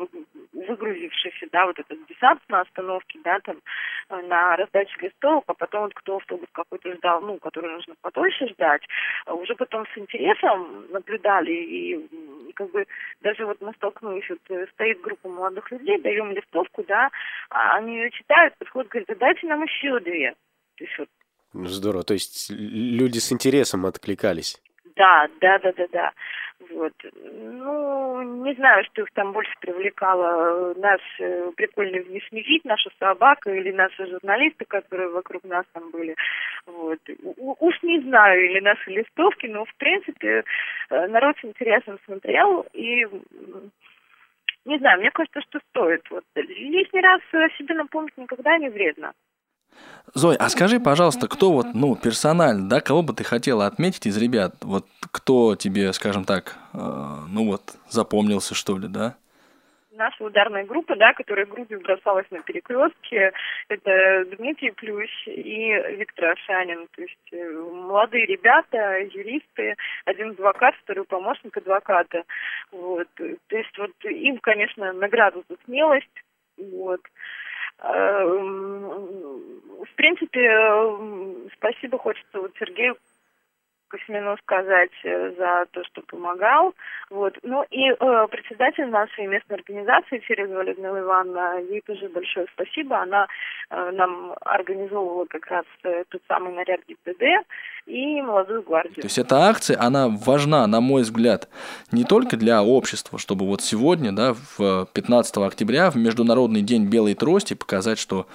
[0.54, 3.58] выгрузившийся, да, вот этот десант на остановке, да, там,
[4.10, 8.84] на раздачу листовок, а потом вот кто автобус какой-то ждал, ну, который нужно подольше ждать,
[9.28, 12.86] уже потом с интересом наблюдали, и, как бы
[13.22, 17.10] даже вот мы столкнулись, вот э, стоит группа молодых людей, даем листовку, да,
[17.50, 20.36] а они ее читают, подходят, говорят, да дайте нам еще две.
[20.78, 21.10] То есть вот
[21.68, 22.04] здорово.
[22.04, 24.62] То есть люди с интересом откликались.
[24.96, 26.12] Да, да, да, да, да.
[26.72, 26.94] Вот.
[27.14, 30.74] Ну, не знаю, что их там больше привлекало.
[30.76, 36.16] Наш э, прикольный внешний вид, наша собака или наши журналисты, которые вокруг нас там были.
[36.66, 37.00] Вот.
[37.38, 40.44] У, уж не знаю, или наши листовки, но, в принципе,
[40.90, 43.06] э, народ с интересом смотрел и
[44.66, 46.10] не знаю, мне кажется, что стоит.
[46.10, 47.20] Вот лишний раз
[47.58, 49.14] себе напомнить никогда не вредно.
[50.14, 54.18] Зой, а скажи, пожалуйста, кто вот, ну, персонально, да, кого бы ты хотела отметить из
[54.18, 54.54] ребят?
[54.62, 56.78] Вот кто тебе, скажем так, э,
[57.30, 59.16] ну вот, запомнился, что ли, да?
[59.96, 63.32] Наша ударная группа, да, которая грудью бросалась на перекрестке,
[63.70, 66.88] это Дмитрий Плющ и Виктор Ашанин.
[66.96, 72.24] То есть э, молодые ребята, юристы, один адвокат, второй помощник адвоката.
[72.72, 73.08] Вот.
[73.16, 76.24] То есть вот им, конечно, награду за смелость.
[76.58, 77.02] Вот.
[77.80, 79.42] Эм,
[79.84, 82.98] в принципе, спасибо хочется вот Сергею
[83.94, 86.74] Космину сказать э, за то, что помогал.
[87.12, 87.38] Вот.
[87.44, 92.98] Ну и э, председатель нашей местной организации Ферезова Людмила Ивановна, ей тоже большое спасибо.
[92.98, 93.28] Она
[93.70, 97.46] э, нам организовывала как раз э, тот самый наряд ГИБДД
[97.86, 98.96] и молодую гвардию.
[98.96, 101.48] То есть эта акция, она важна, на мой взгляд,
[101.92, 107.14] не только для общества, чтобы вот сегодня, да, в 15 октября, в Международный день белой
[107.14, 108.26] трости показать, что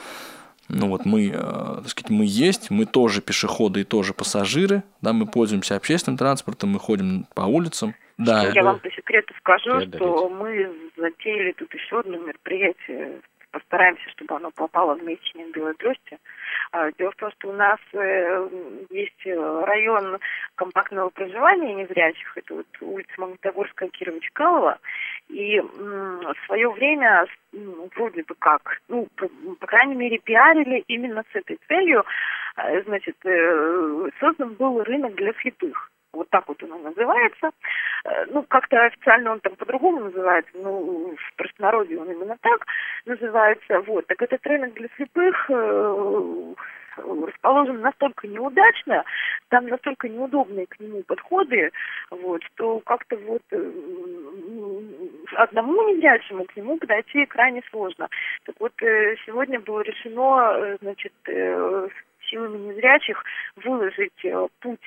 [0.68, 5.12] ну вот мы, э, так сказать, мы есть, мы тоже пешеходы и тоже пассажиры, да,
[5.12, 7.94] мы пользуемся общественным транспортом, мы ходим по улицам.
[8.18, 8.50] Да.
[8.54, 14.50] Я вам по секрету скажу, что мы затеяли тут еще одно мероприятие постараемся, чтобы оно
[14.50, 16.18] попало в месячник Белой Трости.
[16.72, 18.48] А, дело в том, что у нас э,
[18.90, 20.18] есть район
[20.54, 24.78] компактного проживания незрячих, это вот улица Магнитогорская, Кирова Чкалова,
[25.28, 29.28] и в свое время, ну, вроде бы как, ну, по,
[29.60, 32.04] по крайней мере, пиарили именно с этой целью,
[32.56, 37.50] а, значит, э, создан был рынок для слепых вот так вот он называется.
[38.04, 42.66] Э, ну, как-то официально он там по-другому называется, ну, в простонародье он именно так
[43.06, 43.80] называется.
[43.80, 46.54] Вот, так этот рынок для слепых э,
[46.96, 49.04] расположен настолько неудачно,
[49.48, 51.70] там настолько неудобные к нему подходы,
[52.10, 53.72] вот, что как-то вот э,
[55.36, 58.08] одному незрячему к нему подойти крайне сложно.
[58.44, 63.22] Так вот, сегодня было решено, значит, силами незрячих
[63.56, 64.26] выложить
[64.60, 64.80] путь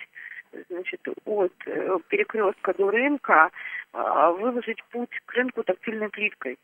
[0.69, 3.49] значит, от э, перекрестка до рынка
[3.93, 6.57] а, выложить путь к рынку тактильной плиткой.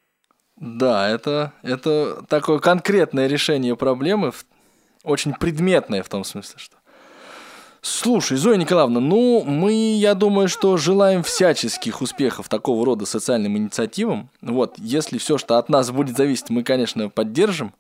[0.56, 4.32] Да, это, это такое конкретное решение проблемы,
[5.04, 6.78] очень предметное в том смысле, что...
[7.82, 14.30] Слушай, Зоя Николаевна, ну, мы, я думаю, что желаем всяческих успехов такого рода социальным инициативам.
[14.42, 17.74] Вот, если все, что от нас будет зависеть, мы, конечно, поддержим.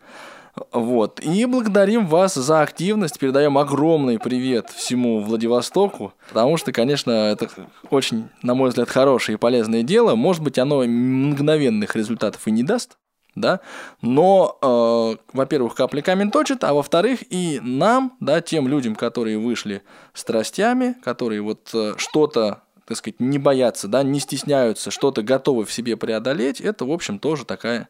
[0.71, 1.19] Вот.
[1.19, 7.49] И благодарим вас за активность, передаем огромный привет всему Владивостоку, потому что, конечно, это
[7.89, 10.15] очень, на мой взгляд, хорошее и полезное дело.
[10.15, 12.97] Может быть, оно мгновенных результатов и не даст,
[13.35, 13.59] да,
[14.01, 19.83] но, э, во-первых, капли камень точит, а во-вторых, и нам, да, тем людям, которые вышли
[20.13, 25.73] страстями, которые вот э, что-то так сказать, не боятся, да, не стесняются, что-то готовы в
[25.73, 27.89] себе преодолеть, это, в общем, тоже такая,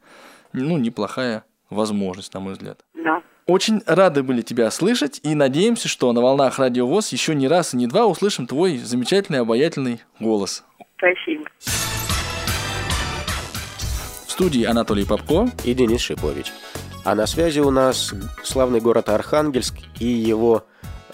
[0.53, 2.79] ну, неплохая возможность, на мой взгляд.
[2.93, 3.21] Да.
[3.45, 7.73] Очень рады были тебя слышать и надеемся, что на волнах Радио ВОЗ еще не раз
[7.73, 10.65] и не два услышим твой замечательный, обаятельный голос.
[10.97, 11.45] Спасибо.
[14.27, 16.51] В студии Анатолий Попко и Денис Шипович.
[17.05, 20.65] А на связи у нас славный город Архангельск и его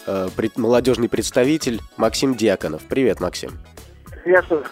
[0.07, 2.81] э, пред, молодежный представитель Максим Дьяконов.
[2.89, 3.51] Привет, Максим.
[4.23, 4.65] Приветствую.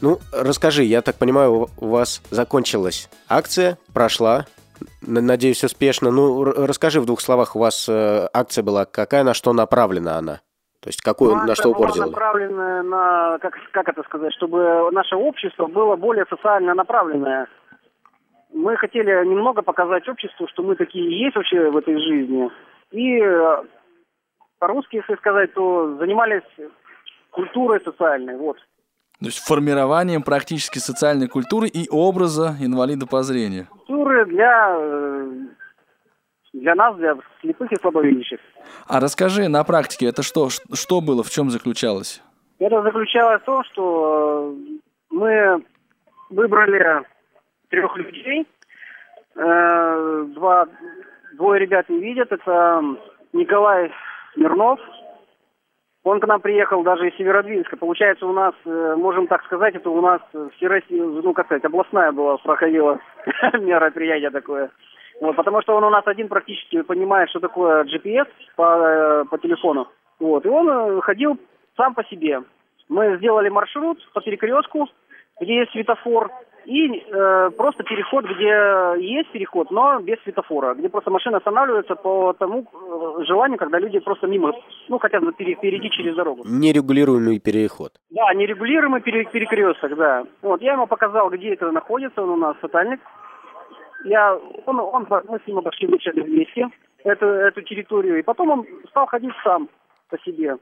[0.00, 4.46] Ну, расскажи, я так понимаю, у вас закончилась акция, прошла,
[5.02, 6.10] надеюсь, успешно.
[6.10, 10.40] Ну, расскажи в двух словах, у вас э, акция была какая, на что направлена она?
[10.80, 12.10] То есть какую, ну, на что упор делали?
[12.10, 17.46] направленная на, как, как это сказать, чтобы наше общество было более социально направленное.
[18.52, 22.50] Мы хотели немного показать обществу, что мы такие есть вообще в этой жизни.
[22.90, 23.62] И э,
[24.58, 26.42] по-русски, если сказать, то занимались
[27.30, 28.58] культурой социальной, вот.
[29.24, 33.66] То есть формированием практически социальной культуры и образа инвалида по зрению.
[33.70, 35.30] Культуры для, э,
[36.52, 38.38] для нас, для слепых и слабовидящих.
[38.86, 42.22] А расскажи на практике, это что, что было, в чем заключалось?
[42.58, 44.54] Это заключалось в том, что
[45.08, 45.64] мы
[46.28, 47.06] выбрали
[47.70, 48.46] трех людей.
[49.36, 50.66] Э, два,
[51.32, 52.30] двое ребят не видят.
[52.30, 52.82] Это
[53.32, 53.90] Николай
[54.34, 54.80] Смирнов,
[56.04, 57.78] он к нам приехал даже из Северодвинска.
[57.78, 60.20] Получается, у нас, э, можем так сказать, это у нас
[60.56, 63.00] Всероссия, ну, как сказать, областная была, проходила
[63.54, 64.70] мероприятие такое.
[65.20, 69.38] Вот, потому что он у нас один практически понимает, что такое GPS по, э, по
[69.38, 69.88] телефону.
[70.20, 71.38] Вот, и он э, ходил
[71.76, 72.42] сам по себе.
[72.90, 74.86] Мы сделали маршрут по перекрестку,
[75.40, 76.30] где есть светофор,
[76.66, 82.32] и э, просто переход, где есть переход, но без светофора, где просто машина останавливается по
[82.32, 84.52] тому э, желанию, когда люди просто мимо,
[84.88, 86.42] ну, хотят перейти через дорогу.
[86.46, 87.92] Нерегулируемый переход.
[88.10, 90.24] Да, нерегулируемый пере перекресток, да.
[90.42, 93.00] Вот, я ему показал, где это находится, он у нас сатальник.
[94.04, 96.68] Я, он, он, мы с ним обошли вначале вместе
[97.04, 99.68] эту, эту территорию, и потом он стал ходить сам
[100.08, 100.56] по себе.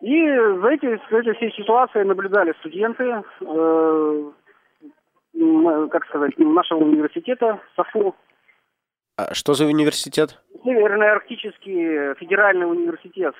[0.00, 4.30] И за эти, за эти все ситуации наблюдали студенты, э,
[5.90, 8.14] как сказать, нашего университета, САФУ.
[9.16, 10.40] А что за университет?
[10.64, 13.34] Северный Арктический федеральный университет.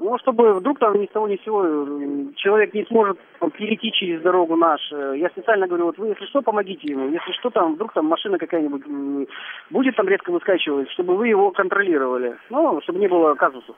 [0.00, 3.18] Ну, чтобы вдруг там ни с того ни с сего э, человек не сможет
[3.58, 4.80] перейти через дорогу наш.
[4.92, 7.08] Я специально говорю, вот вы, если что, помогите ему.
[7.08, 9.28] Если что, там вдруг там машина какая-нибудь
[9.70, 12.36] будет там резко выскакивать, чтобы вы его контролировали.
[12.48, 13.74] Ну, чтобы не было казусов.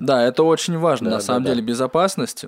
[0.00, 1.54] Да, это очень важно, Да, на самом да, да.
[1.54, 2.46] деле, безопасность.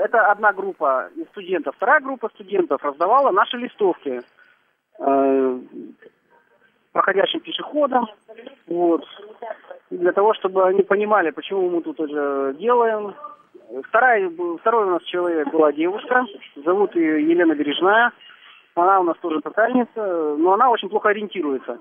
[0.00, 1.74] Это одна группа студентов.
[1.76, 4.22] Вторая группа студентов раздавала наши листовки
[4.98, 5.58] э,
[6.92, 8.06] проходящим пешеходам.
[8.66, 9.04] Вот.
[9.90, 13.14] Для того, чтобы они понимали, почему мы тут это делаем.
[13.88, 14.30] Вторая,
[14.60, 16.24] второй у нас человек была девушка.
[16.56, 18.12] Зовут ее Елена Бережная.
[18.74, 21.78] Она у нас тоже тотальница, но она очень плохо ориентируется.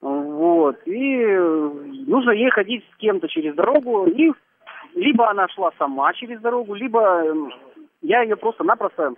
[0.00, 0.76] Вот.
[0.86, 1.26] И
[2.06, 4.06] нужно ей ходить с кем-то через дорогу.
[4.06, 4.32] И
[4.96, 7.52] либо она шла сама через дорогу, либо эм,
[8.00, 9.12] я ее просто-напросто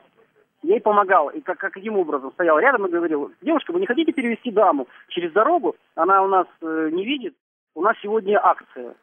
[0.62, 1.28] ей помогал.
[1.30, 5.32] И как, каким образом стоял рядом и говорил, девушка, вы не хотите перевести даму через
[5.32, 5.76] дорогу?
[5.94, 7.34] Она у нас э, не видит.
[7.76, 8.94] У нас сегодня акция.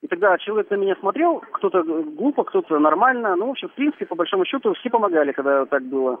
[0.00, 3.36] И тогда человек на меня смотрел, кто-то глупо, кто-то нормально.
[3.36, 6.18] Ну, в общем, в принципе, по большому счету, все помогали, когда так было.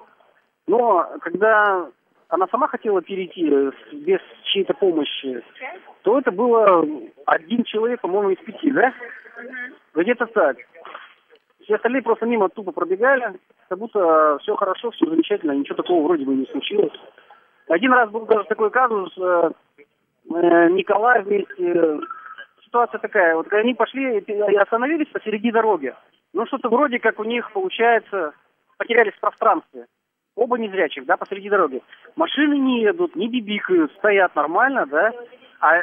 [0.66, 1.88] Но когда
[2.28, 5.42] она сама хотела перейти э, без чьей-то помощи,
[6.02, 6.86] то это было
[7.24, 8.92] один человек, по-моему, из пяти, да?
[9.94, 10.56] Где-то так.
[11.62, 13.38] Все остальные просто мимо тупо пробегали,
[13.68, 16.92] как будто все хорошо, все замечательно, ничего такого вроде бы не случилось.
[17.68, 22.00] Один раз был даже такой казус, э, э, Николай вместе,
[22.64, 25.94] ситуация такая, вот они пошли и остановились посреди дороги.
[26.32, 28.32] Ну, что-то вроде как у них, получается,
[28.78, 29.86] потерялись в пространстве.
[30.34, 31.82] Оба незрячих, да, посреди дороги.
[32.16, 35.12] Машины не едут, не бибикают, стоят нормально, да.
[35.60, 35.82] А,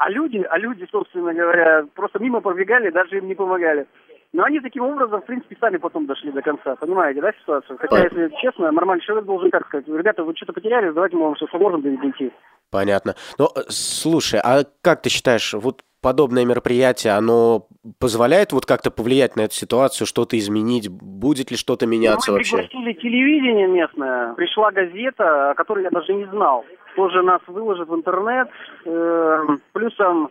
[0.00, 3.86] а люди, а люди, собственно говоря, просто мимо пробегали, даже им не помогали.
[4.32, 6.74] Но они таким образом, в принципе, сами потом дошли до конца.
[6.76, 7.76] Понимаете, да, ситуацию?
[7.78, 11.36] Хотя, если честно, нормальный человек должен как сказать, ребята, вы что-то потеряли, давайте мы вам
[11.36, 12.32] что поможем дойти.
[12.70, 13.14] Понятно.
[13.38, 17.66] Но э, слушай, а как ты считаешь, вот подобное мероприятие, оно
[17.98, 20.88] позволяет вот как-то повлиять на эту ситуацию, что-то изменить?
[20.88, 22.56] Будет ли что-то меняться Мы вообще?
[22.56, 26.64] пригласили телевидение местное, пришла газета, о которой я даже не знал.
[26.96, 28.48] Тоже нас выложат в интернет.
[28.84, 30.30] Э, Плюсом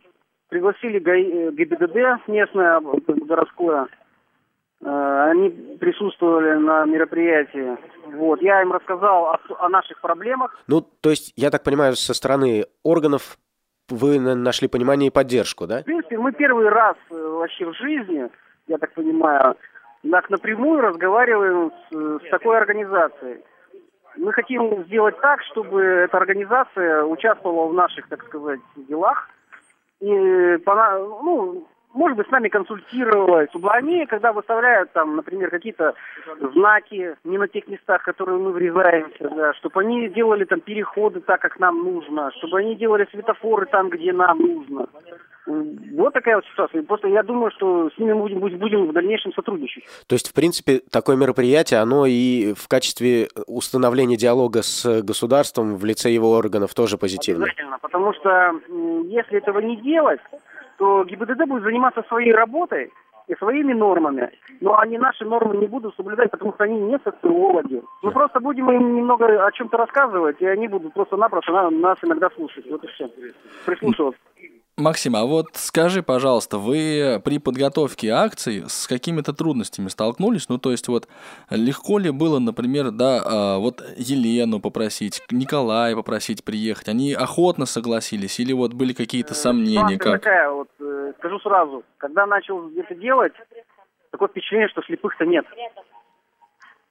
[0.49, 3.88] пригласили ГИБДД местное, э, городское.
[4.82, 5.49] Э, Они
[5.80, 7.78] присутствовали на мероприятии.
[8.17, 8.41] Вот.
[8.41, 10.57] Я им рассказал о, о наших проблемах.
[10.67, 13.38] Ну, то есть, я так понимаю, со стороны органов
[13.90, 15.82] вы на- нашли понимание и поддержку, да?
[15.82, 18.30] В принципе, мы первый раз э, вообще в жизни,
[18.68, 19.56] я так понимаю,
[20.10, 23.42] так напрямую разговариваем с, с такой организацией.
[24.18, 29.30] Мы хотим сделать так, чтобы эта организация участвовала в наших, так сказать, делах.
[30.02, 30.58] И,
[30.98, 35.94] ну, может быть, с нами консультировалась, они, когда выставляют там, например, какие-то
[36.54, 41.42] знаки не на тех местах, которые мы врезаемся, да, чтобы они делали там переходы так,
[41.42, 44.88] как нам нужно, чтобы они делали светофоры там, где нам нужно.
[45.46, 46.84] Вот такая вот ситуация.
[46.84, 49.84] Просто я думаю, что с ними мы будем, будем в дальнейшем сотрудничать.
[50.08, 55.86] То есть, в принципе, такое мероприятие, оно и в качестве установления диалога с государством в
[55.86, 57.46] лице его органов тоже позитивно.
[57.46, 58.60] Обязательно, потому что
[59.08, 60.22] если этого не делать,
[60.80, 62.92] то ГИБДД будет заниматься своей работой
[63.28, 67.84] и своими нормами, но они наши нормы не будут соблюдать, потому что они не социологи.
[68.02, 72.30] Мы просто будем им немного о чем-то рассказывать, и они будут просто-напросто на- нас иногда
[72.32, 72.66] слушать.
[72.72, 73.08] Вот и все.
[73.66, 74.20] Прислушиваться.
[74.80, 80.50] Максим, а вот скажи, пожалуйста, вы при подготовке акций с какими-то трудностями столкнулись?
[80.50, 81.08] Ну, то есть вот
[81.50, 86.90] легко ли было, например, да, а, вот Елену попросить, Николая попросить приехать?
[86.90, 89.96] Они охотно согласились или вот были какие-то сомнения?
[89.96, 90.22] Ситуация Как?
[90.22, 93.34] такая, вот э, скажу сразу, когда начал это делать,
[94.12, 95.46] такое впечатление, что слепых-то нет.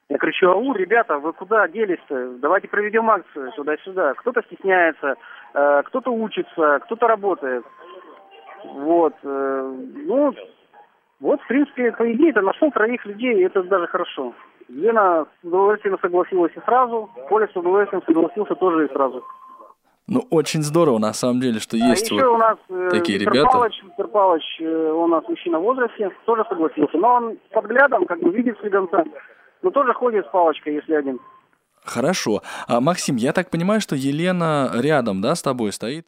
[0.09, 2.33] Я кричу, ау, ребята, вы куда делись-то?
[2.39, 4.15] Давайте проведем акцию туда-сюда.
[4.15, 5.15] Кто-то стесняется,
[5.53, 7.63] э, кто-то учится, кто-то работает.
[8.63, 9.13] Вот.
[9.21, 9.75] э,
[10.07, 10.33] ну,
[11.19, 14.33] вот, в принципе, по идее, это нашел троих людей, и это даже хорошо.
[14.67, 19.23] Лена с удовольствием согласилась и сразу, Коля с удовольствием согласился тоже и сразу.
[20.07, 23.35] Ну, очень здорово, на самом деле, что есть а вот у нас э, такие Виктор
[23.35, 23.51] ребята.
[23.51, 26.97] Павлович, Виктор Павлович, он у нас мужчина в возрасте, тоже согласился.
[26.97, 29.03] Но он под взглядом, как бы видит слегонца,
[29.61, 31.19] но тоже ходит с палочкой, если один.
[31.83, 32.41] Хорошо.
[32.67, 36.05] А, Максим, я так понимаю, что Елена рядом, да, с тобой стоит?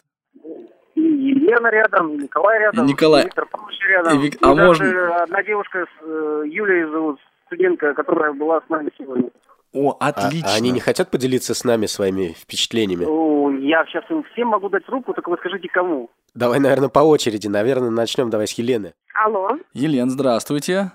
[0.96, 3.22] И Елена рядом, и Николай рядом, И Николай.
[3.22, 4.20] и Виктор Павлович рядом.
[4.20, 8.62] И Вик- И а даже можно- одна девушка, с, э, Юлия зовут, студентка, которая была
[8.62, 9.30] с нами сегодня.
[9.74, 10.50] О, А- отлично.
[10.52, 13.06] А, они не хотят поделиться с нами своими впечатлениями?
[13.08, 16.10] О, я сейчас им всем могу дать руку, только вы скажите, кому.
[16.36, 17.48] Давай, наверное, по очереди.
[17.48, 18.94] Наверное, начнем давай с Елены.
[19.14, 19.50] Алло.
[19.74, 20.92] Елен, здравствуйте.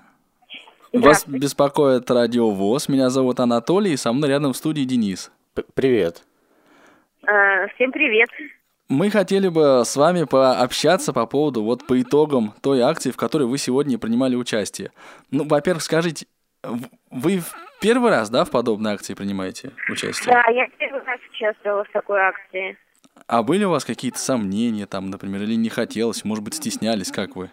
[0.93, 2.87] Вас беспокоит Радио ВОЗ.
[2.89, 5.31] Меня зовут Анатолий, и со мной рядом в студии Денис.
[5.53, 6.23] П- Привет.
[7.23, 8.29] Э, всем привет.
[8.89, 13.43] Мы хотели бы с вами пообщаться по поводу, вот по итогам той акции, в которой
[13.43, 14.91] вы сегодня принимали участие.
[15.29, 16.25] Ну, во-первых, скажите,
[17.11, 20.33] вы в первый раз, да, в подобной акции принимаете участие?
[20.33, 22.77] Да, я первый раз участвовала в такой акции.
[23.27, 27.35] А были у вас какие-то сомнения там, например, или не хотелось, может быть, стеснялись, как
[27.35, 27.49] вы?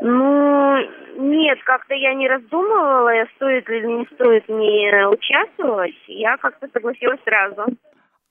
[0.00, 0.76] Ну,
[1.16, 5.94] нет, как-то я не раздумывала, стоит ли не стоит мне участвовать.
[6.06, 7.66] Я как-то согласилась сразу.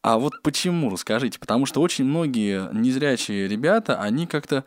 [0.02, 1.40] А вот почему, расскажите?
[1.40, 4.66] Потому что очень многие незрячие ребята, они как-то,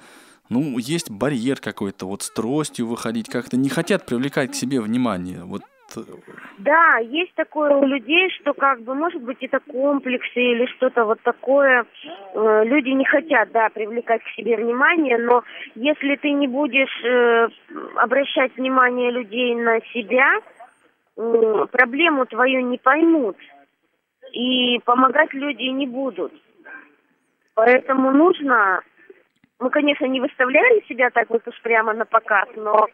[0.48, 5.44] ну, есть барьер какой-то, вот с тростью выходить, как-то не хотят привлекать к себе внимание.
[5.44, 5.62] Вот
[6.58, 11.20] да, есть такое у людей, что как бы, может быть, это комплексы или что-то вот
[11.22, 11.86] такое.
[12.34, 17.48] Э, люди не хотят, да, привлекать к себе внимание, но если ты не будешь э,
[17.96, 20.40] обращать внимание людей на себя,
[21.16, 23.36] э, проблему твою не поймут
[24.32, 26.32] и помогать люди не будут.
[27.54, 28.82] Поэтому нужно,
[29.60, 32.88] мы, конечно, не выставляли себя так вот уж прямо на показ, но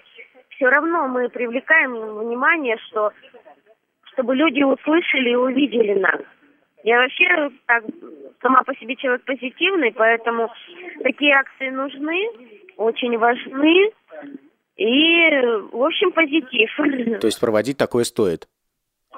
[0.55, 3.13] все равно мы привлекаем внимание, что
[4.13, 6.21] чтобы люди услышали и увидели нас.
[6.85, 7.85] Я вообще так,
[8.43, 10.53] сама по себе человек позитивный, поэтому
[11.03, 12.29] такие акции нужны,
[12.77, 13.93] очень важны.
[14.77, 15.31] И,
[15.73, 17.21] в общем, позитив.
[17.21, 18.49] То есть проводить такое стоит?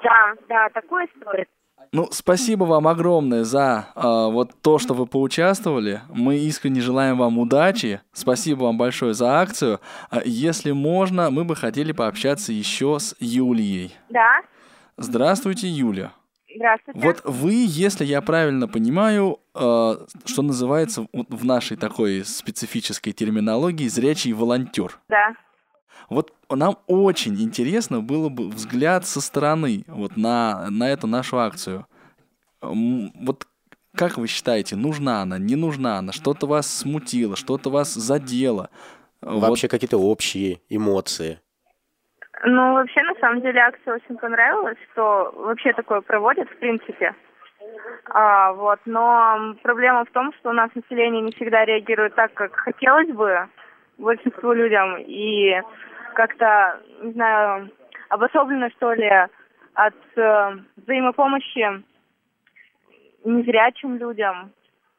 [0.03, 1.47] Да, да, такое стоит.
[1.91, 6.01] Ну, спасибо вам огромное за э, вот то, что вы поучаствовали.
[6.09, 8.01] Мы искренне желаем вам удачи.
[8.13, 9.79] Спасибо вам большое за акцию.
[10.09, 13.95] А если можно, мы бы хотели пообщаться еще с Юлией.
[14.09, 14.41] Да.
[14.97, 16.11] Здравствуйте, Юля.
[16.55, 16.99] Здравствуйте.
[16.99, 24.31] Вот вы, если я правильно понимаю, э, что называется в нашей такой специфической терминологии, зрячий
[24.31, 24.99] волонтер.
[25.09, 25.33] Да.
[26.09, 31.85] Вот нам очень интересно было бы взгляд со стороны вот на, на эту нашу акцию.
[32.61, 33.47] Вот
[33.95, 38.69] как вы считаете, нужна она, не нужна она, что-то вас смутило, что-то вас задело?
[39.21, 39.71] Вообще вот.
[39.71, 41.39] какие-то общие эмоции.
[42.43, 47.15] Ну, вообще, на самом деле, акция очень понравилась, что вообще такое проводят, в принципе.
[48.09, 52.53] А, вот, но проблема в том, что у нас население не всегда реагирует так, как
[52.53, 53.47] хотелось бы
[53.97, 54.97] большинству людям.
[54.99, 55.61] И
[56.13, 57.71] как-то, не знаю,
[58.09, 59.09] обособлено, что ли,
[59.73, 61.83] от э, взаимопомощи
[63.23, 64.51] незрячим людям.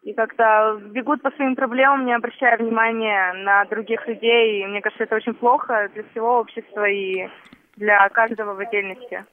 [0.03, 4.63] И как-то бегут по своим проблемам, не обращая внимания на других людей.
[4.63, 7.29] И мне кажется, это очень плохо для всего общества и
[7.77, 9.25] для каждого в отдельности.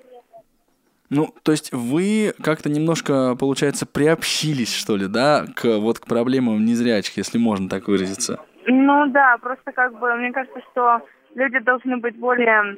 [1.10, 6.66] Ну, то есть вы как-то немножко, получается, приобщились, что ли, да, к вот к проблемам
[6.66, 8.40] незрячих, если можно так выразиться?
[8.66, 11.02] Ну да, просто как бы мне кажется, что
[11.36, 12.78] люди должны быть более,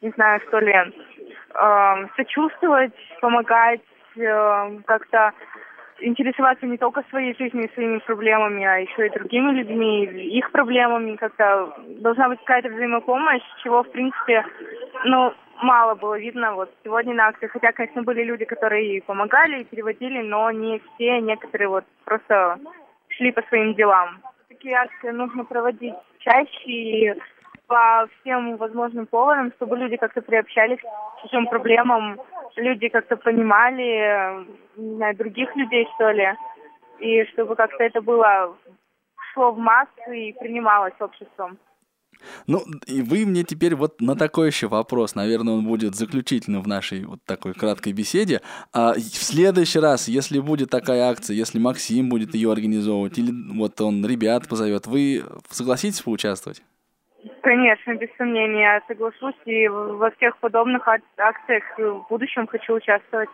[0.00, 3.80] не знаю, что ли, э, сочувствовать, помогать,
[4.16, 5.32] э, как-то
[6.00, 11.16] интересоваться не только своей жизнью и своими проблемами, а еще и другими людьми, их проблемами.
[11.16, 14.44] Как-то должна быть какая-то взаимопомощь, чего, в принципе,
[15.04, 15.32] ну,
[15.62, 17.46] мало было видно вот сегодня на акции.
[17.46, 22.58] Хотя, конечно, были люди, которые и помогали, и переводили, но не все, некоторые вот просто
[23.08, 24.18] шли по своим делам.
[24.64, 27.14] Такие акции нужно проводить чаще и
[27.66, 32.18] по всем возможным поводам, чтобы люди как-то приобщались к чужим проблемам,
[32.56, 34.46] люди как-то понимали,
[34.76, 36.28] не знаю, других людей, что ли,
[36.98, 38.56] и чтобы как-то это было
[39.34, 41.58] шло в массы и принималось обществом.
[42.46, 46.68] Ну, и вы мне теперь вот на такой еще вопрос, наверное, он будет заключительным в
[46.68, 48.40] нашей вот такой краткой беседе.
[48.72, 53.80] А в следующий раз, если будет такая акция, если Максим будет ее организовывать, или вот
[53.80, 56.62] он ребят позовет, вы согласитесь поучаствовать?
[57.42, 59.34] Конечно, без сомнения, соглашусь.
[59.46, 63.28] И во всех подобных акциях в будущем хочу участвовать.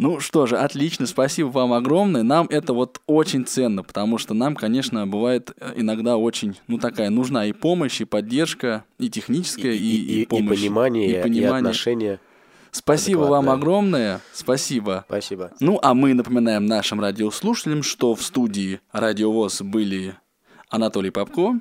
[0.00, 2.22] Ну что же, отлично, спасибо вам огромное.
[2.22, 7.10] Нам это вот очень ценно, потому что нам, конечно, бывает э, иногда очень, ну такая
[7.10, 10.58] нужна и помощь, и поддержка, и техническая, и, и, и, и помощь.
[10.58, 11.42] И понимание, и, понимание.
[11.42, 12.20] и отношения.
[12.70, 14.20] Спасибо вам огромное.
[14.32, 15.04] Спасибо.
[15.08, 15.50] Спасибо.
[15.58, 20.14] Ну, а мы напоминаем нашим радиослушателям, что в студии Радиовоз были
[20.68, 21.58] Анатолий Попко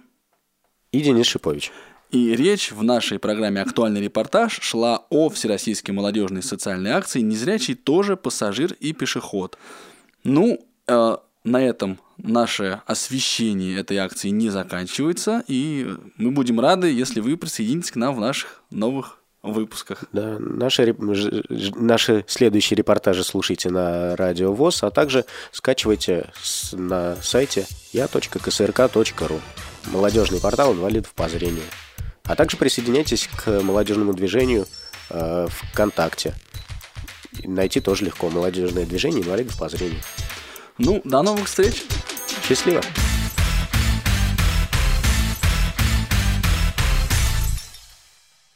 [0.91, 1.71] и Денис Шипович.
[2.11, 8.15] И речь в нашей программе «Актуальный репортаж» шла о Всероссийской молодежной социальной акции «Незрячий тоже
[8.15, 9.57] пассажир и пешеход».
[10.23, 15.87] Ну, э, на этом наше освещение этой акции не заканчивается, и
[16.17, 20.03] мы будем рады, если вы присоединитесь к нам в наших новых выпусках.
[20.11, 20.95] Да, наши,
[21.75, 26.31] наши следующие репортажи слушайте на Радио ВОЗ, а также скачивайте
[26.73, 29.39] на сайте я.ксрк.ру
[29.91, 31.63] молодежный портал инвалидов по зрению.
[32.27, 34.67] А также присоединяйтесь к молодежному движению
[35.09, 36.33] э, ВКонтакте.
[37.43, 38.29] Найти тоже легко.
[38.29, 40.01] Молодежное движение инвалидов по зрению.
[40.77, 41.83] Ну, до новых встреч.
[42.47, 42.81] Счастливо.